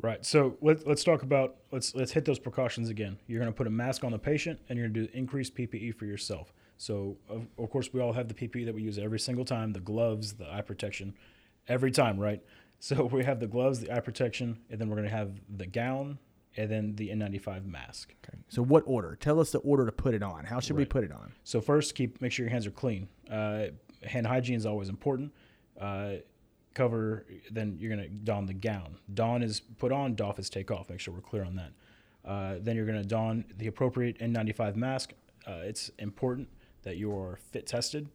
Right. 0.00 0.24
So 0.24 0.56
let's 0.60 0.84
let's 0.84 1.04
talk 1.04 1.22
about 1.22 1.56
let's 1.70 1.94
let's 1.94 2.12
hit 2.12 2.24
those 2.24 2.38
precautions 2.38 2.90
again. 2.90 3.18
You're 3.26 3.40
going 3.40 3.52
to 3.52 3.56
put 3.56 3.66
a 3.66 3.70
mask 3.70 4.04
on 4.04 4.12
the 4.12 4.18
patient, 4.18 4.60
and 4.68 4.78
you're 4.78 4.88
going 4.88 5.06
to 5.06 5.12
do 5.12 5.18
increased 5.18 5.54
PPE 5.54 5.94
for 5.94 6.04
yourself. 6.04 6.52
So 6.76 7.16
of, 7.28 7.46
of 7.58 7.70
course 7.70 7.92
we 7.92 8.00
all 8.00 8.12
have 8.12 8.28
the 8.28 8.34
PPE 8.34 8.66
that 8.66 8.74
we 8.74 8.82
use 8.82 8.98
every 8.98 9.20
single 9.20 9.44
time: 9.44 9.72
the 9.72 9.80
gloves, 9.80 10.34
the 10.34 10.52
eye 10.52 10.62
protection, 10.62 11.14
every 11.68 11.90
time, 11.90 12.18
right? 12.18 12.42
So 12.80 13.04
we 13.06 13.24
have 13.24 13.40
the 13.40 13.46
gloves, 13.46 13.80
the 13.80 13.90
eye 13.90 14.00
protection, 14.00 14.58
and 14.68 14.78
then 14.78 14.90
we're 14.90 14.96
going 14.96 15.08
to 15.08 15.16
have 15.16 15.40
the 15.48 15.64
gown, 15.64 16.18
and 16.54 16.70
then 16.70 16.94
the 16.96 17.08
N95 17.08 17.64
mask. 17.64 18.12
Okay. 18.22 18.36
So 18.48 18.62
what 18.62 18.82
order? 18.84 19.16
Tell 19.16 19.40
us 19.40 19.52
the 19.52 19.58
order 19.60 19.86
to 19.86 19.92
put 19.92 20.12
it 20.12 20.22
on. 20.22 20.44
How 20.44 20.60
should 20.60 20.76
we 20.76 20.84
put 20.84 21.02
it 21.02 21.10
on? 21.10 21.32
So 21.44 21.62
first, 21.62 21.94
keep 21.94 22.20
make 22.20 22.32
sure 22.32 22.44
your 22.44 22.50
hands 22.50 22.66
are 22.66 22.72
clean. 22.72 23.08
Uh, 23.30 23.66
hand 24.02 24.26
hygiene 24.26 24.56
is 24.56 24.66
always 24.66 24.90
important. 24.90 25.32
Uh, 25.80 26.16
cover. 26.74 27.26
Then 27.50 27.76
you're 27.78 27.90
gonna 27.90 28.08
don 28.08 28.46
the 28.46 28.54
gown. 28.54 28.98
Don 29.12 29.42
is 29.42 29.60
put 29.60 29.92
on. 29.92 30.14
Doff 30.14 30.38
is 30.38 30.50
take 30.50 30.70
off. 30.70 30.90
Make 30.90 31.00
sure 31.00 31.14
we're 31.14 31.20
clear 31.20 31.44
on 31.44 31.56
that. 31.56 31.72
Uh, 32.24 32.56
then 32.60 32.76
you're 32.76 32.86
gonna 32.86 33.04
don 33.04 33.44
the 33.56 33.66
appropriate 33.66 34.18
N95 34.18 34.76
mask. 34.76 35.12
Uh, 35.46 35.60
it's 35.62 35.90
important 35.98 36.48
that 36.82 36.96
you 36.96 37.16
are 37.16 37.36
fit 37.36 37.66
tested, 37.66 38.08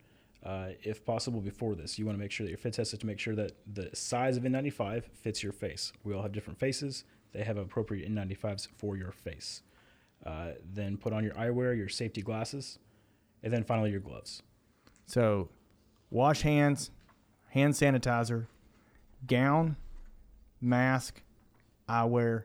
uh, 0.43 0.69
if 0.83 1.05
possible, 1.05 1.41
before 1.41 1.75
this. 1.75 1.99
You 1.99 2.05
want 2.05 2.17
to 2.17 2.19
make 2.19 2.31
sure 2.31 2.45
that 2.45 2.49
you're 2.49 2.57
fit 2.57 2.73
tested 2.73 2.99
to 3.01 3.05
make 3.05 3.19
sure 3.19 3.35
that 3.35 3.53
the 3.71 3.89
size 3.93 4.37
of 4.37 4.43
N95 4.43 5.03
fits 5.21 5.43
your 5.43 5.51
face. 5.51 5.91
We 6.03 6.13
all 6.13 6.21
have 6.21 6.31
different 6.31 6.59
faces. 6.59 7.03
They 7.31 7.43
have 7.43 7.57
appropriate 7.57 8.09
N95s 8.09 8.67
for 8.77 8.95
your 8.97 9.11
face. 9.11 9.61
Uh, 10.25 10.51
then 10.73 10.97
put 10.97 11.13
on 11.13 11.23
your 11.23 11.33
eyewear, 11.33 11.77
your 11.77 11.89
safety 11.89 12.21
glasses, 12.21 12.79
and 13.43 13.53
then 13.53 13.63
finally 13.63 13.91
your 13.91 13.99
gloves. 13.99 14.41
So, 15.05 15.49
wash 16.09 16.41
hands, 16.41 16.91
hand 17.49 17.73
sanitizer, 17.73 18.47
gown, 19.27 19.75
mask, 20.61 21.21
eyewear, 21.87 22.43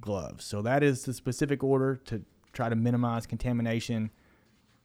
gloves. 0.00 0.44
So 0.44 0.62
that 0.62 0.82
is 0.82 1.04
the 1.04 1.12
specific 1.12 1.62
order 1.62 1.96
to 2.06 2.22
try 2.52 2.68
to 2.68 2.76
minimize 2.76 3.26
contamination. 3.26 4.10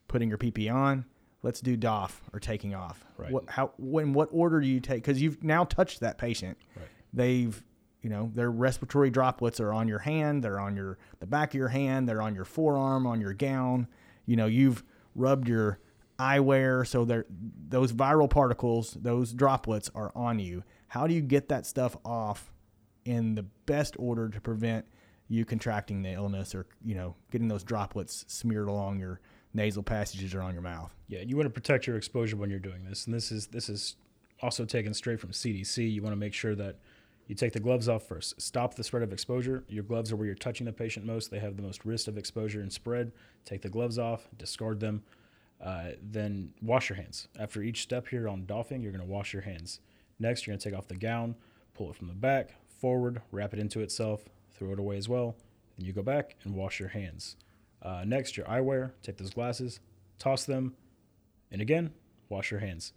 Putting 0.08 0.28
your 0.28 0.38
PP 0.38 0.72
on. 0.74 1.06
Let's 1.42 1.62
do 1.62 1.78
doff 1.78 2.22
or 2.34 2.40
taking 2.40 2.76
off. 2.76 3.06
Right. 3.18 3.32
What, 3.32 3.50
how? 3.50 3.72
When? 3.78 4.14
What 4.14 4.28
order 4.32 4.60
do 4.60 4.68
you 4.68 4.82
take? 4.82 5.02
Because 5.02 5.22
you've 5.22 5.42
now 5.42 5.64
touched 5.64 6.02
that 6.02 6.18
patient. 6.18 6.58
Right. 6.76 6.88
They've, 7.14 7.64
you 8.02 8.10
know, 8.10 8.30
their 8.36 8.52
respiratory 8.52 9.10
droplets 9.10 9.60
are 9.62 9.74
on 9.74 9.88
your 9.88 10.00
hand. 10.00 10.44
They're 10.44 10.60
on 10.60 10.76
your 10.76 10.98
the 11.20 11.26
back 11.26 11.54
of 11.54 11.58
your 11.58 11.70
hand. 11.70 12.10
They're 12.10 12.22
on 12.22 12.36
your 12.36 12.46
forearm, 12.46 13.08
on 13.08 13.22
your 13.22 13.34
gown. 13.34 13.88
You 14.26 14.36
know, 14.36 14.48
you've 14.48 14.84
rubbed 15.16 15.48
your 15.48 15.80
eyewear, 16.22 16.86
so 16.86 17.06
those 17.68 17.92
viral 17.92 18.30
particles, 18.30 18.94
those 18.94 19.34
droplets 19.34 19.90
are 19.96 20.12
on 20.16 20.40
you. 20.40 20.64
How 20.88 21.08
do 21.08 21.14
you 21.14 21.22
get 21.22 21.50
that 21.50 21.66
stuff 21.66 21.98
off 22.06 22.52
in 23.06 23.34
the 23.36 23.44
best 23.66 23.96
order 23.98 24.30
to 24.30 24.40
prevent 24.40 24.86
you 25.28 25.46
contracting 25.46 26.04
the 26.04 26.12
illness 26.12 26.54
or 26.54 26.68
you 26.86 26.94
know 26.94 27.16
getting 27.32 27.48
those 27.48 27.64
droplets 27.64 28.26
smeared 28.28 28.68
along 28.68 29.00
your 29.00 29.22
nasal 29.54 29.82
passages 29.82 30.36
or 30.36 30.42
on 30.42 30.54
your 30.54 30.62
mouth? 30.62 30.94
Yeah, 31.08 31.22
you 31.22 31.36
want 31.36 31.48
to 31.48 31.54
protect 31.54 31.88
your 31.88 31.98
exposure 31.98 32.36
when 32.36 32.50
you're 32.50 32.60
doing 32.60 32.84
this, 32.84 33.06
and 33.06 33.16
this 33.16 33.32
is 33.32 33.48
this 33.48 33.70
is 33.70 33.96
also 34.42 34.66
taken 34.66 34.94
straight 34.94 35.20
from 35.20 35.32
CDC. 35.32 35.92
You 35.92 36.02
want 36.02 36.14
to 36.14 36.20
make 36.20 36.34
sure 36.34 36.56
that 36.56 36.78
you 37.28 37.36
take 37.36 37.54
the 37.54 37.60
gloves 37.60 37.88
off 37.88 38.08
first. 38.08 38.42
Stop 38.42 38.76
the 38.76 38.84
spread 38.84 39.04
of 39.04 39.14
exposure. 39.14 39.64
Your 39.70 39.84
gloves 39.84 40.12
are 40.12 40.18
where 40.18 40.26
you're 40.26 40.36
touching 40.36 40.66
the 40.66 40.74
patient 40.74 41.06
most. 41.06 41.32
They 41.32 41.40
have 41.40 41.56
the 41.56 41.64
most 41.64 41.86
risk 41.86 42.08
of 42.08 42.18
exposure 42.18 42.62
and 42.62 42.72
spread. 42.72 43.12
Take 43.46 43.62
the 43.62 43.70
gloves 43.70 43.98
off, 43.98 44.28
discard 44.38 44.80
them. 44.80 45.04
Uh, 45.64 45.92
then 46.02 46.54
wash 46.62 46.90
your 46.90 46.98
hands. 46.98 47.28
After 47.40 47.62
each 47.62 47.84
step 47.84 48.08
here 48.08 48.28
on 48.28 48.46
doffing, 48.46 48.82
you're 48.82 48.92
going 48.92 49.06
to 49.06 49.12
wash 49.12 49.32
your 49.34 49.44
hands. 49.44 49.80
Next, 50.20 50.46
you're 50.46 50.54
going 50.54 50.60
to 50.60 50.70
take 50.70 50.78
off 50.78 50.88
the 50.88 50.96
gown, 50.96 51.36
pull 51.74 51.90
it 51.90 51.96
from 51.96 52.08
the 52.08 52.14
back, 52.14 52.56
forward, 52.68 53.22
wrap 53.32 53.54
it 53.54 53.60
into 53.60 53.80
itself, 53.82 54.24
throw 54.52 54.74
it 54.74 54.80
away 54.80 54.98
as 54.98 55.08
well. 55.08 55.36
Then 55.78 55.86
you 55.86 55.94
go 55.94 56.02
back 56.02 56.36
and 56.44 56.56
wash 56.56 56.80
your 56.80 56.90
hands. 56.90 57.36
Uh, 57.82 58.04
next, 58.06 58.38
your 58.38 58.46
eyewear. 58.48 58.92
Take 59.04 59.18
those 59.18 59.32
glasses, 59.32 59.80
toss 60.20 60.46
them, 60.46 60.76
and 61.52 61.62
again, 61.62 61.92
wash 62.30 62.52
your 62.52 62.60
hands. 62.60 62.94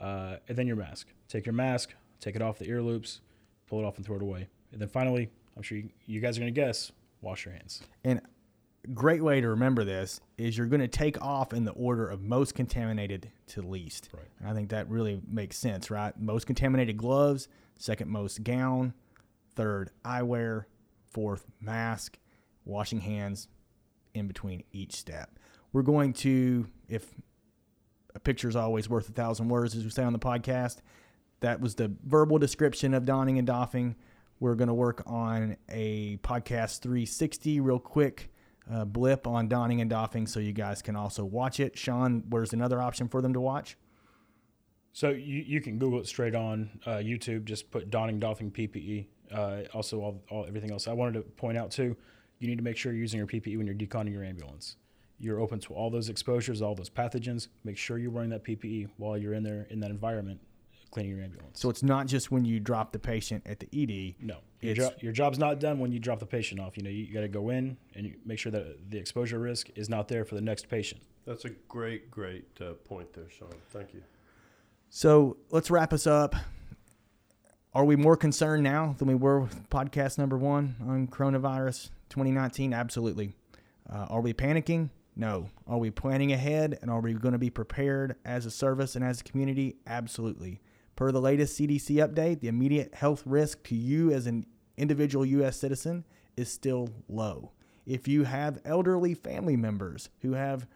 Uh, 0.00 0.36
and 0.48 0.56
then 0.56 0.66
your 0.66 0.76
mask. 0.76 1.08
Take 1.28 1.46
your 1.46 1.54
mask, 1.54 1.94
take 2.20 2.36
it 2.36 2.42
off 2.42 2.58
the 2.58 2.68
ear 2.68 2.82
loops, 2.82 3.20
pull 3.66 3.80
it 3.80 3.84
off 3.84 3.96
and 3.96 4.06
throw 4.06 4.16
it 4.16 4.22
away. 4.22 4.48
And 4.72 4.80
then 4.80 4.88
finally, 4.88 5.30
I'm 5.56 5.62
sure 5.62 5.78
you, 5.78 5.90
you 6.06 6.20
guys 6.20 6.36
are 6.36 6.40
going 6.40 6.52
to 6.52 6.60
guess, 6.60 6.92
wash 7.20 7.44
your 7.44 7.54
hands. 7.54 7.82
And 8.04 8.20
great 8.94 9.22
way 9.22 9.40
to 9.40 9.48
remember 9.48 9.84
this 9.84 10.20
is 10.38 10.56
you're 10.56 10.66
going 10.66 10.80
to 10.80 10.88
take 10.88 11.20
off 11.22 11.52
in 11.52 11.64
the 11.64 11.72
order 11.72 12.08
of 12.08 12.22
most 12.22 12.54
contaminated 12.54 13.30
to 13.48 13.62
least. 13.62 14.08
Right. 14.12 14.24
And 14.40 14.48
I 14.48 14.54
think 14.54 14.70
that 14.70 14.88
really 14.88 15.20
makes 15.28 15.56
sense, 15.56 15.90
right? 15.90 16.18
Most 16.18 16.46
contaminated 16.46 16.96
gloves, 16.96 17.48
second 17.78 18.10
most 18.10 18.42
gown, 18.44 18.94
third 19.54 19.90
eyewear, 20.04 20.64
fourth 21.10 21.46
mask, 21.60 22.18
washing 22.64 23.00
hands 23.00 23.48
in 24.14 24.26
between 24.28 24.64
each 24.72 24.94
step. 24.94 25.38
We're 25.72 25.82
going 25.82 26.12
to, 26.14 26.66
if 26.88 27.14
a 28.14 28.20
picture 28.20 28.48
is 28.48 28.56
always 28.56 28.88
worth 28.88 29.08
a 29.08 29.12
thousand 29.12 29.48
words, 29.48 29.74
as 29.74 29.84
we 29.84 29.90
say 29.90 30.02
on 30.02 30.12
the 30.12 30.18
podcast, 30.18 30.78
that 31.40 31.60
was 31.60 31.74
the 31.74 31.92
verbal 32.04 32.38
description 32.38 32.94
of 32.94 33.04
donning 33.04 33.38
and 33.38 33.46
doffing. 33.46 33.96
We're 34.40 34.54
going 34.54 34.68
to 34.68 34.74
work 34.74 35.02
on 35.06 35.56
a 35.68 36.16
podcast 36.18 36.80
360 36.80 37.60
real 37.60 37.78
quick 37.78 38.30
uh, 38.72 38.84
blip 38.84 39.26
on 39.26 39.48
donning 39.48 39.80
and 39.80 39.90
doffing 39.90 40.26
so 40.26 40.40
you 40.40 40.52
guys 40.52 40.82
can 40.82 40.96
also 40.96 41.24
watch 41.24 41.60
it. 41.60 41.78
Sean, 41.78 42.24
where's 42.28 42.52
another 42.52 42.80
option 42.80 43.08
for 43.08 43.22
them 43.22 43.32
to 43.32 43.40
watch? 43.40 43.76
So 44.92 45.10
you, 45.10 45.44
you 45.46 45.60
can 45.60 45.78
Google 45.78 46.00
it 46.00 46.06
straight 46.06 46.34
on 46.34 46.80
uh, 46.86 46.96
YouTube. 46.96 47.44
Just 47.44 47.70
put 47.70 47.90
donning, 47.90 48.18
doffing, 48.18 48.50
PPE. 48.50 49.06
Uh, 49.30 49.62
also, 49.74 50.00
all, 50.00 50.22
all 50.30 50.46
everything 50.46 50.70
else. 50.70 50.88
I 50.88 50.92
wanted 50.92 51.14
to 51.14 51.20
point 51.20 51.58
out 51.58 51.70
too. 51.70 51.96
You 52.38 52.48
need 52.48 52.56
to 52.56 52.64
make 52.64 52.76
sure 52.76 52.92
you're 52.92 53.00
using 53.00 53.18
your 53.18 53.26
PPE 53.26 53.56
when 53.56 53.66
you're 53.66 53.76
deconning 53.76 54.12
your 54.12 54.24
ambulance. 54.24 54.76
You're 55.18 55.40
open 55.40 55.58
to 55.60 55.74
all 55.74 55.90
those 55.90 56.08
exposures, 56.08 56.60
all 56.60 56.74
those 56.74 56.90
pathogens. 56.90 57.48
Make 57.64 57.78
sure 57.78 57.98
you're 57.98 58.10
wearing 58.10 58.30
that 58.30 58.44
PPE 58.44 58.90
while 58.98 59.16
you're 59.16 59.34
in 59.34 59.42
there 59.42 59.66
in 59.70 59.80
that 59.80 59.90
environment, 59.90 60.40
cleaning 60.90 61.12
your 61.12 61.22
ambulance. 61.22 61.60
So 61.60 61.70
it's 61.70 61.82
not 61.82 62.06
just 62.06 62.30
when 62.30 62.44
you 62.44 62.60
drop 62.60 62.92
the 62.92 62.98
patient 62.98 63.42
at 63.46 63.60
the 63.60 63.68
ED. 63.72 64.14
No, 64.24 64.38
your, 64.60 64.74
jo- 64.74 64.94
your 65.00 65.12
job's 65.12 65.38
not 65.38 65.60
done 65.60 65.78
when 65.78 65.92
you 65.92 65.98
drop 65.98 66.18
the 66.20 66.26
patient 66.26 66.60
off. 66.60 66.76
You 66.76 66.82
know, 66.82 66.90
you, 66.90 67.12
got 67.12 67.20
to 67.20 67.28
go 67.28 67.50
in 67.50 67.76
and 67.94 68.14
make 68.24 68.38
sure 68.38 68.52
that 68.52 68.90
the 68.90 68.98
exposure 68.98 69.38
risk 69.38 69.68
is 69.76 69.88
not 69.88 70.08
there 70.08 70.24
for 70.24 70.34
the 70.34 70.40
next 70.40 70.68
patient. 70.68 71.02
That's 71.26 71.44
a 71.44 71.50
great, 71.68 72.10
great 72.10 72.46
uh, 72.60 72.72
point 72.84 73.12
there, 73.12 73.28
Sean. 73.30 73.50
Thank 73.70 73.94
you. 73.94 74.02
So 74.90 75.36
let's 75.50 75.70
wrap 75.70 75.92
us 75.92 76.06
up. 76.06 76.34
Are 77.74 77.84
we 77.84 77.96
more 77.96 78.16
concerned 78.16 78.62
now 78.62 78.94
than 78.98 79.08
we 79.08 79.14
were 79.14 79.40
with 79.40 79.68
podcast 79.68 80.16
number 80.16 80.38
one 80.38 80.76
on 80.86 81.08
coronavirus 81.08 81.90
2019? 82.08 82.72
Absolutely. 82.72 83.34
Uh, 83.92 84.06
are 84.08 84.20
we 84.20 84.32
panicking? 84.32 84.88
No. 85.14 85.50
Are 85.66 85.78
we 85.78 85.90
planning 85.90 86.32
ahead 86.32 86.78
and 86.80 86.90
are 86.90 87.00
we 87.00 87.12
going 87.14 87.32
to 87.32 87.38
be 87.38 87.50
prepared 87.50 88.16
as 88.24 88.46
a 88.46 88.50
service 88.50 88.96
and 88.96 89.04
as 89.04 89.20
a 89.20 89.24
community? 89.24 89.76
Absolutely. 89.86 90.60
Per 90.96 91.12
the 91.12 91.20
latest 91.20 91.58
CDC 91.58 91.96
update, 91.96 92.40
the 92.40 92.48
immediate 92.48 92.94
health 92.94 93.22
risk 93.26 93.62
to 93.64 93.74
you 93.74 94.10
as 94.10 94.26
an 94.26 94.46
individual 94.78 95.26
U.S. 95.26 95.58
citizen 95.58 96.04
is 96.36 96.50
still 96.50 96.88
low. 97.08 97.52
If 97.84 98.08
you 98.08 98.24
have 98.24 98.60
elderly 98.64 99.14
family 99.14 99.56
members 99.56 100.08
who 100.22 100.32
have 100.32 100.66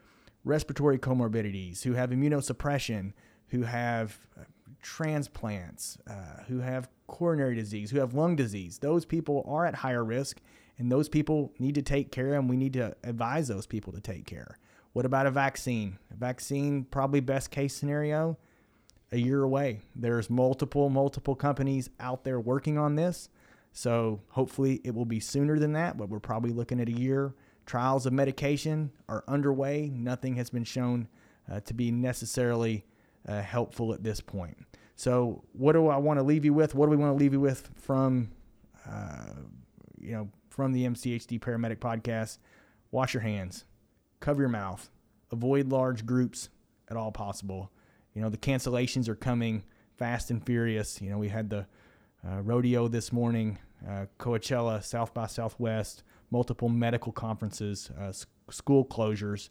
respiratory 0.45 0.99
comorbidities, 0.99 1.83
who 1.83 1.95
have 1.95 2.11
immunosuppression, 2.11 3.13
who 3.49 3.63
have 3.63 4.19
uh, 4.39 4.45
transplants, 4.83 5.99
uh, 6.09 6.45
who 6.49 6.61
have 6.61 6.89
coronary 7.07 7.55
disease, 7.55 7.91
who 7.91 7.99
have 7.99 8.15
lung 8.15 8.37
disease, 8.37 8.79
those 8.79 9.05
people 9.05 9.45
are 9.49 9.67
at 9.67 9.75
higher 9.75 10.05
risk, 10.05 10.41
and 10.79 10.93
those 10.93 11.09
people 11.09 11.53
need 11.59 11.75
to 11.75 11.83
take 11.83 12.13
care, 12.13 12.35
and 12.35 12.49
we 12.49 12.57
need 12.57 12.75
to 12.75 12.95
advise 13.05 13.49
those 13.49 13.67
people 13.67 13.93
to 13.93 14.01
take 14.01 14.27
care. 14.27 14.59
What 14.93 15.07
about 15.07 15.27
a 15.27 15.31
vaccine? 15.31 15.99
A 16.11 16.17
vaccine, 16.17 16.85
probably 16.85 17.21
best 17.21 17.51
case 17.51 17.75
scenario, 17.75 18.39
a 19.13 19.19
year 19.19 19.43
away. 19.43 19.81
There's 19.95 20.31
multiple, 20.31 20.89
multiple 20.89 21.35
companies 21.35 21.91
out 21.99 22.25
there 22.25 22.41
working 22.41 22.79
on 22.79 22.95
this. 22.95 23.29
So 23.73 24.21
hopefully 24.29 24.81
it 24.85 24.95
will 24.95 25.05
be 25.05 25.21
sooner 25.21 25.59
than 25.59 25.73
that, 25.75 25.97
but 25.97 26.09
we're 26.09 26.21
probably 26.21 26.51
looking 26.51 26.81
at 26.81 26.89
a 26.89 26.93
year. 26.93 27.35
Trials 27.67 28.07
of 28.07 28.13
medication 28.13 28.91
are 29.09 29.25
underway. 29.29 29.91
Nothing 29.93 30.37
has 30.37 30.51
been 30.51 30.65
shown 30.65 31.09
uh, 31.51 31.61
to 31.61 31.75
be 31.75 31.91
necessarily 31.91 32.85
uh, 33.29 33.43
helpful 33.43 33.93
at 33.93 34.03
this 34.03 34.21
point. 34.21 34.57
So, 34.97 35.45
what 35.53 35.73
do 35.73 35.89
I 35.89 35.97
want 35.97 36.19
to 36.19 36.23
leave 36.23 36.45
you 36.45 36.53
with? 36.53 36.75
What 36.75 36.87
do 36.87 36.91
we 36.91 36.97
want 36.97 37.17
to 37.17 37.19
leave 37.19 37.33
you 37.33 37.41
with 37.41 37.71
from, 37.75 38.31
uh, 38.87 39.33
you 39.99 40.13
know, 40.13 40.29
from 40.51 40.73
the 40.73 40.85
MCHD 40.85 41.41
Paramedic 41.41 41.79
Podcast? 41.79 42.39
Wash 42.91 43.15
your 43.15 43.23
hands, 43.23 43.65
cover 44.19 44.43
your 44.43 44.51
mouth, 44.51 44.91
avoid 45.31 45.69
large 45.69 46.05
groups 46.05 46.51
at 46.89 46.97
all 46.97 47.13
possible. 47.13 47.71
You 48.15 48.23
know, 48.23 48.29
the 48.29 48.39
cancellations 48.39 49.09
are 49.09 49.15
coming 49.15 49.65
fast 49.97 50.31
and 50.31 50.45
furious. 50.45 51.01
You 51.01 51.11
know, 51.11 51.19
we 51.19 51.29
had 51.29 51.51
the 51.51 51.67
uh, 52.27 52.41
rodeo 52.43 52.89
this 52.89 53.13
morning, 53.13 53.59
uh, 53.89 54.07
Coachella, 54.19 54.83
South 54.83 55.15
by 55.15 55.27
Southwest, 55.27 56.03
multiple 56.31 56.69
medical 56.69 57.13
conferences, 57.13 57.91
uh, 57.99 58.13
school 58.51 58.85
closures. 58.85 59.51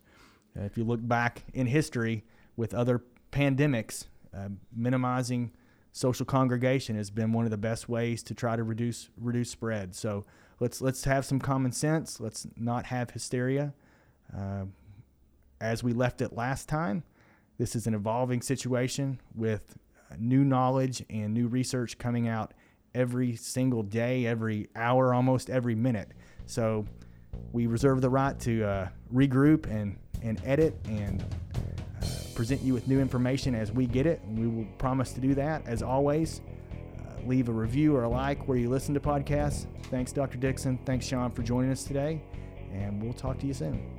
Uh, 0.57 0.63
if 0.63 0.77
you 0.77 0.83
look 0.83 0.99
back 1.07 1.43
in 1.53 1.67
history 1.67 2.23
with 2.55 2.73
other 2.73 3.03
pandemics, 3.31 4.05
uh, 4.35 4.49
minimizing 4.75 5.51
social 5.91 6.25
congregation 6.25 6.95
has 6.95 7.09
been 7.09 7.31
one 7.33 7.45
of 7.45 7.51
the 7.51 7.57
best 7.57 7.89
ways 7.89 8.21
to 8.23 8.33
try 8.33 8.55
to 8.55 8.63
reduce 8.63 9.09
reduce 9.17 9.49
spread. 9.49 9.95
So 9.95 10.25
let's 10.59 10.81
let's 10.81 11.03
have 11.05 11.25
some 11.25 11.39
common 11.39 11.71
sense. 11.71 12.19
Let's 12.19 12.47
not 12.55 12.85
have 12.87 13.11
hysteria. 13.11 13.73
Uh, 14.35 14.65
as 15.61 15.83
we 15.83 15.93
left 15.93 16.21
it 16.21 16.33
last 16.33 16.69
time, 16.69 17.03
this 17.59 17.75
is 17.75 17.85
an 17.85 17.93
evolving 17.93 18.41
situation 18.41 19.19
with 19.35 19.77
new 20.17 20.43
knowledge 20.43 21.03
and 21.09 21.33
new 21.33 21.47
research 21.47 21.97
coming 21.97 22.27
out 22.27 22.53
every 22.95 23.35
single 23.35 23.83
day, 23.83 24.25
every 24.25 24.69
hour, 24.75 25.13
almost 25.13 25.49
every 25.49 25.75
minute. 25.75 26.13
So 26.45 26.85
we 27.51 27.67
reserve 27.67 28.01
the 28.01 28.09
right 28.09 28.39
to 28.39 28.63
uh, 28.63 28.87
regroup 29.13 29.69
and, 29.69 29.99
and 30.23 30.41
edit 30.45 30.73
and 30.85 31.21
uh, 31.21 32.07
present 32.33 32.61
you 32.61 32.73
with 32.73 32.87
new 32.87 32.99
information 32.99 33.53
as 33.53 33.73
we 33.73 33.85
get 33.85 34.07
it. 34.07 34.21
And 34.23 34.39
we 34.39 34.47
will 34.47 34.71
promise 34.77 35.11
to 35.11 35.19
do 35.19 35.35
that. 35.35 35.67
As 35.67 35.83
always, 35.83 36.39
uh, 36.71 37.27
leave 37.27 37.49
a 37.49 37.53
review 37.53 37.93
or 37.93 38.03
a 38.03 38.09
like 38.09 38.47
where 38.47 38.57
you 38.57 38.69
listen 38.69 38.93
to 38.93 39.01
podcasts. 39.01 39.67
Thanks, 39.91 40.13
Dr. 40.13 40.37
Dixon. 40.37 40.79
Thanks, 40.85 41.05
Sean, 41.05 41.29
for 41.29 41.43
joining 41.43 41.71
us 41.71 41.83
today. 41.83 42.21
And 42.71 43.03
we'll 43.03 43.13
talk 43.13 43.37
to 43.39 43.47
you 43.47 43.53
soon. 43.53 43.98